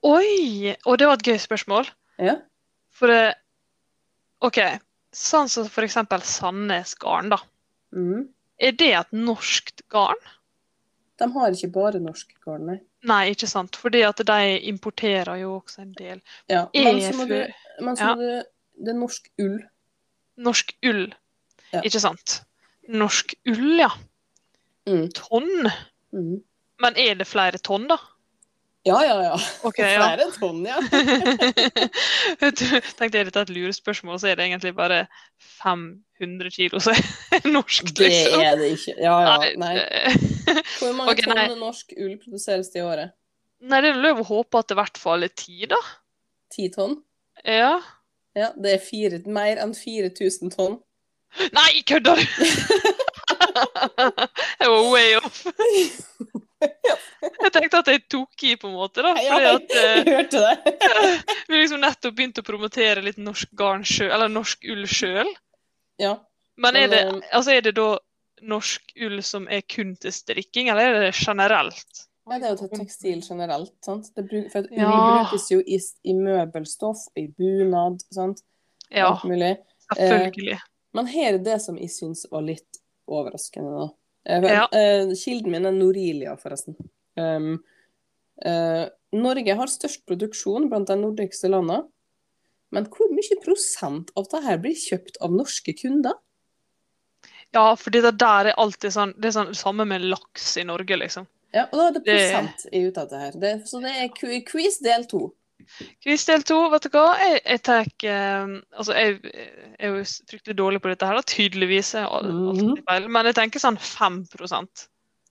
[0.06, 0.74] Oi!
[0.86, 1.90] Og det var et gøy spørsmål.
[2.22, 2.38] Ja.
[2.94, 3.34] For det
[4.42, 4.58] OK.
[5.14, 7.38] Sånn som for eksempel Sandnes Garn, da.
[7.94, 8.30] Mm.
[8.62, 10.20] Er det et norskt garn?
[11.18, 12.78] De har ikke bare norsk garn, nei.
[13.06, 13.76] Nei, ikke sant.
[13.78, 14.38] Fordi at de
[14.70, 16.22] importerer jo også en del.
[16.50, 16.64] Ja.
[16.74, 17.34] Er Men så må du,
[17.98, 18.14] Ja.
[18.14, 18.42] du
[18.82, 19.58] Det er norsk ull.
[20.38, 21.14] Norsk ull,
[21.72, 21.80] Ja.
[21.84, 22.42] ikke sant?
[22.88, 23.90] Norsk ull, ja.
[24.86, 25.08] Mm.
[25.14, 25.70] Tonn.
[26.12, 26.42] Mm.
[26.80, 27.96] Men er det flere tonn, da?
[28.84, 29.34] Ja, ja, ja.
[29.62, 30.02] Ok, ja.
[30.02, 30.78] Flere tonn, ja.
[32.42, 32.54] Jeg
[32.98, 35.04] tenkte er dette et lurespørsmål, så er det egentlig bare
[35.62, 38.40] 500 kilo som er norsk, Det liksom.
[38.42, 38.96] er det ikke.
[38.98, 39.36] Ja, ja.
[39.62, 39.74] Nei.
[39.78, 43.14] det- Hvor mange okay, tonn norsk ull produseres det i året?
[43.62, 45.78] Nei, det er lov å håpe at det i hvert fall er ti, da.
[46.50, 46.96] Ti tonn?
[47.46, 47.76] Ja.
[48.34, 50.80] Ja, det er fire, mer enn 4000 tonn.
[51.54, 52.24] Nei, kødder du?!
[54.62, 55.38] Jeg var way off.
[56.62, 59.12] Jeg tenkte at jeg tok i, på en måte, da.
[59.20, 60.92] Ja, Fordi at eh, jeg hørte det.
[61.48, 65.30] vi liksom nettopp begynte å promotere litt norsk garn sjøl, eller norsk ull sjøl.
[66.02, 66.16] Ja.
[66.62, 67.90] Men er det, eh, altså er det da
[68.42, 72.06] norsk ull som er kun til strikking, eller er det generelt?
[72.28, 73.74] Ja, det er jo til tekstil generelt.
[73.84, 74.10] sant?
[74.16, 74.90] Det bruk, for Ja.
[74.90, 78.44] Brukes jo i, i møbelstoff, i bunad, sant?
[78.90, 79.56] Ja, selvfølgelig.
[79.96, 80.60] Eh, selvfølgelig.
[80.92, 83.88] Men her er det som jeg syns var litt overraskende, da.
[84.26, 84.68] Eh, Ja.
[84.72, 86.76] eh, kilden min er Norilia, forresten.
[87.16, 87.62] Um,
[88.46, 91.88] uh, Norge har størst produksjon blant de nordligste landene.
[92.72, 96.14] Men hvor mye prosent av dette blir kjøpt av norske kunder?
[97.52, 100.96] Ja, fordi det der er alltid sånn Det er sånn samme med laks i Norge,
[100.96, 101.26] liksom.
[101.52, 103.32] Ja, og da er det Det- prosent jeg er ute etter her.
[103.32, 105.34] Det, så det er quiz del to.
[106.04, 107.04] Del to, vet du hva?
[107.20, 111.22] Jeg, jeg tar eh, Altså, jeg, jeg er jo fryktelig dårlig på dette her, da.
[111.22, 111.94] Tydeligvis.
[111.94, 112.48] Jeg har Mhm.
[112.52, 113.08] alltid feil.
[113.08, 114.22] Men jeg tenker sånn 5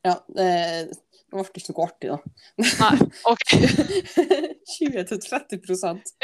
[0.05, 0.47] Ja, det,
[0.91, 2.17] det ble ikke noe artig, da.
[2.81, 2.95] Nei,
[3.29, 3.49] OK.
[4.79, 6.15] 20-30%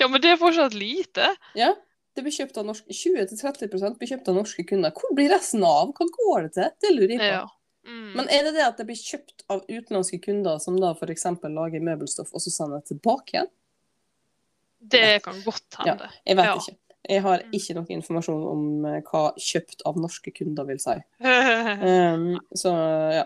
[0.00, 1.30] Ja, men det er fortsatt lite.
[1.58, 1.72] Ja,
[2.16, 4.92] det blir kjøpt av norske 20-30 blir kjøpt av norske kunder.
[4.96, 5.92] Hvor blir resten av?
[5.96, 6.70] Hva går det til?
[6.82, 7.30] Det lurer jeg på.
[7.36, 7.44] Ja.
[7.86, 8.12] Mm.
[8.18, 11.24] Men er det det at det blir kjøpt av utenlandske kunder som da f.eks.
[11.48, 13.48] lager møbelstoff, og så sender det tilbake igjen?
[14.80, 16.06] det kan godt hende.
[16.26, 16.54] Jeg vet Ja.
[16.56, 16.76] ikke.
[17.08, 17.50] Jeg har Mm.
[17.52, 20.94] ikke noe informasjon om eh, hva kjøpt av norske kunder vil si.
[21.20, 22.72] Um, så
[23.12, 23.24] ja.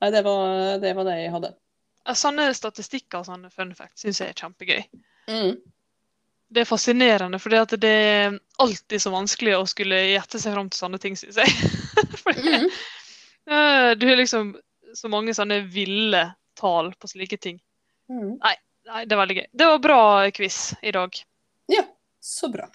[0.00, 1.52] Nei, det var, det var det jeg hadde.
[2.18, 4.82] Sånne statistikker og sånne fun facts syns jeg er kjempegøy.
[5.28, 5.60] Mm.
[6.52, 10.78] Det er fascinerende, for det er alltid så vanskelig å skulle gjette seg fram til
[10.82, 11.46] sånne ting, syns jeg.
[12.24, 12.68] Fordi, Mm.
[13.50, 14.54] Eh, du har liksom
[14.94, 16.24] så mange sånne ville
[16.58, 17.60] tall på slike ting.
[18.12, 18.36] Mm.
[18.42, 18.56] Nei,
[19.06, 19.46] det er veldig gøy.
[19.52, 20.00] Det var bra
[20.36, 21.22] quiz i dag.
[21.72, 21.86] Ja,
[22.20, 22.68] så bra.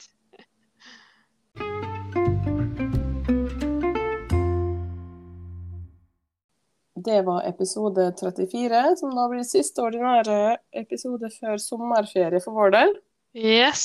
[7.08, 12.96] det var episode 34, som da blir siste ordinære episode før sommerferie for vår del.
[13.38, 13.84] Yes.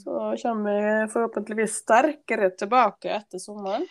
[0.00, 3.84] Så kommer vi forhåpentligvis sterkere tilbake etter sommeren.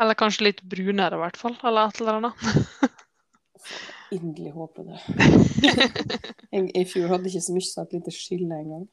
[0.00, 1.56] Eller kanskje litt brunere, i hvert fall.
[1.66, 2.36] Eller et eller annet.
[4.16, 5.00] Inderlig håper det.
[6.54, 8.84] Jeg, I fjor hadde ikke så mye som et lite skille engang.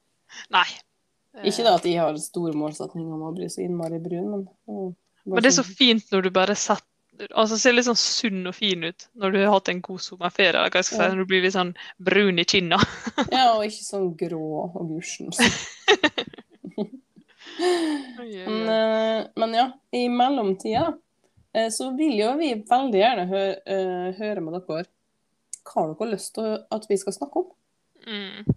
[0.54, 0.66] Nei.
[1.46, 4.92] Ikke da at jeg har store målsetninger om å bli så innmari brun, men å,
[5.26, 6.90] Men det er så sånn- fint når du bare setter
[7.38, 10.50] Altså ser litt sånn sunn og fin ut når du har hatt en god sommerferie.
[10.58, 12.80] Eller hva jeg skal si, når du blir litt sånn brun i kinna.
[13.30, 15.30] Ja, og ikke sånn grå og gusjen.
[18.46, 20.98] Men, eh, men ja, i mellomtida
[21.54, 24.86] eh, så vil jo vi veldig gjerne hø eh, høre med dere
[25.64, 27.52] hva har dere lyst til at vi skal snakke om.
[28.04, 28.50] Mm.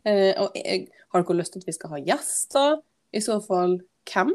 [0.43, 2.81] Og har dere lyst til at vi skal ha gjester?
[3.15, 3.77] I så fall
[4.11, 4.33] hvem?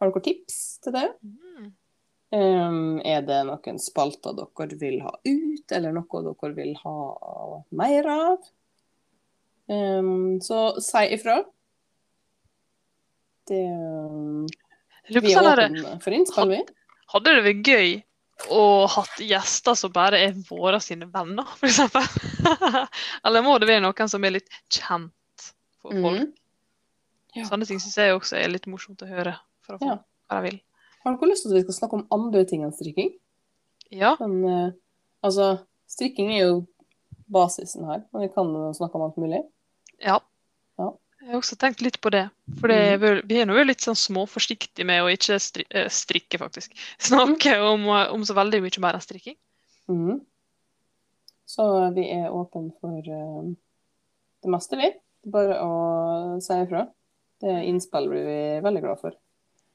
[0.00, 1.04] Har dere tips til det?
[1.20, 1.66] Mm.
[2.28, 6.96] Um, er det noen spalter dere vil ha ut, eller noe dere vil ha
[7.76, 8.48] mer av?
[9.68, 11.42] Um, så si ifra.
[13.48, 14.44] Det um,
[15.08, 16.60] Vi er sånn der, åpne for innspill, vi.
[17.14, 17.94] Hadde det vært gøy
[18.54, 21.80] å hatt gjester som bare er våre sine venner, f.eks.?
[23.26, 25.48] Eller må det være noen som er litt kjent
[25.80, 26.28] for folk?
[26.28, 26.30] Mm.
[27.36, 27.48] Ja.
[27.48, 29.34] Sånne ting syns jeg også er litt morsomt å høre
[29.66, 29.88] fra folk.
[29.88, 29.98] Ja.
[30.28, 30.60] Hva de vil.
[31.04, 33.12] Har dere lyst til at vi skal snakke om andre ting enn strikking?
[33.94, 34.14] Ja.
[34.20, 34.72] Men, eh,
[35.24, 35.50] altså,
[35.90, 36.56] strikking er jo
[37.32, 39.44] basisen her, men vi kan snakke om alt mulig.
[40.04, 40.20] ja.
[41.28, 42.22] Jeg har også tenkt litt på det.
[42.56, 45.36] For det er vel- vi er nå litt sånn småforsiktige med å ikke
[45.76, 46.72] eh, strikke, faktisk.
[47.10, 49.36] Snakke om, eh, om så veldig mye mer enn strikking.
[49.92, 50.22] Mm.
[51.44, 53.52] Så vi er åpne for eh,
[54.40, 54.88] det meste, vi.
[55.28, 56.86] Bare å si ifra.
[57.44, 59.20] Det innspill blir vi veldig glad for.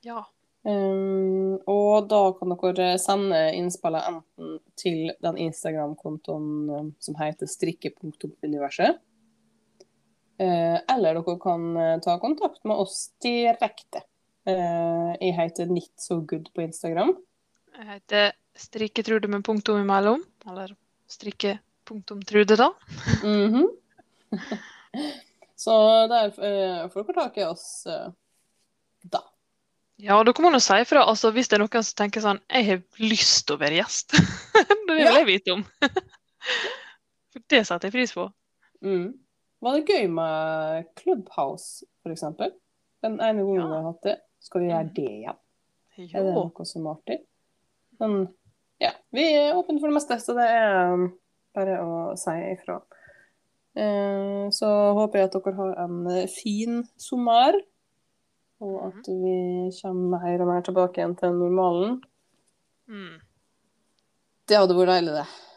[0.02, 0.26] Ja.
[0.66, 8.98] Um, og da kan dere sende innspillet enten til den Instagram-kontoen som heter strikke.universet.
[10.44, 14.04] Eh, eller dere kan eh, ta kontakt med oss direkte.
[14.46, 17.14] Eh, jeg heter Knit So Good på Instagram.
[17.78, 20.24] Jeg heter Strikketrude med punktum imellom.
[20.50, 20.76] Eller
[21.10, 22.72] strikke.trude, da.
[23.24, 23.70] Mhm.
[25.64, 25.74] Så
[26.12, 26.34] der
[26.92, 27.86] får dere tak i oss
[29.04, 29.22] da.
[30.02, 32.66] Ja, dere må nå si ifra altså, hvis det er noen som tenker sånn Jeg
[32.68, 34.18] har lyst til å være gjest.
[34.90, 35.64] det vil jeg vite om.
[37.34, 38.28] For det setter jeg pris på.
[38.84, 39.14] Mm.
[39.64, 42.52] Var det gøy med Clubhouse, eksempel?
[43.04, 43.68] Den ene gangen Ja.
[43.68, 44.18] vi har hatt det.
[44.44, 45.38] Skal vi gjøre det igjen?
[45.98, 47.20] Er det noe som er artig?
[48.00, 48.28] Men
[48.82, 51.06] ja, vi er åpne for det meste, så det er um,
[51.56, 52.82] bare å si ifra.
[53.76, 57.56] Eh, så håper jeg at dere har en fin sommer,
[58.64, 59.38] og at vi
[59.80, 62.02] kommer mer og mer tilbake igjen til normalen.
[62.92, 63.22] Mm.
[64.50, 65.53] Det hadde vært deilig, det.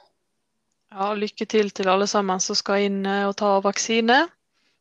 [0.97, 4.23] Ja, lykke til til alle sammen som skal inn eh, og ta vaksine.
[4.27, 4.33] Det,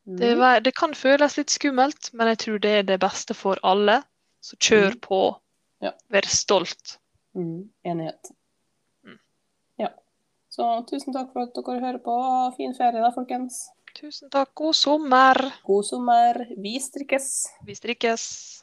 [0.06, 0.16] Mm.
[0.38, 3.96] Det, det kan føles litt skummelt, men jeg tror det er det beste for alle.
[4.40, 5.00] Så kjør Mm.
[5.02, 5.18] på.
[5.82, 5.90] Ja.
[6.14, 6.98] Vær stolt.
[7.34, 7.68] Mm.
[7.84, 8.30] Enighet.
[9.04, 9.18] Mm.
[9.82, 9.88] Ja.
[10.48, 12.14] Så tusen takk for at dere hører på.
[12.22, 13.66] Ha Fin ferie da, folkens.
[13.98, 14.54] Tusen takk.
[14.54, 15.34] God sommer.
[15.66, 16.46] God sommer.
[16.56, 17.48] Vi strikkes.
[17.66, 18.62] Vi strikkes.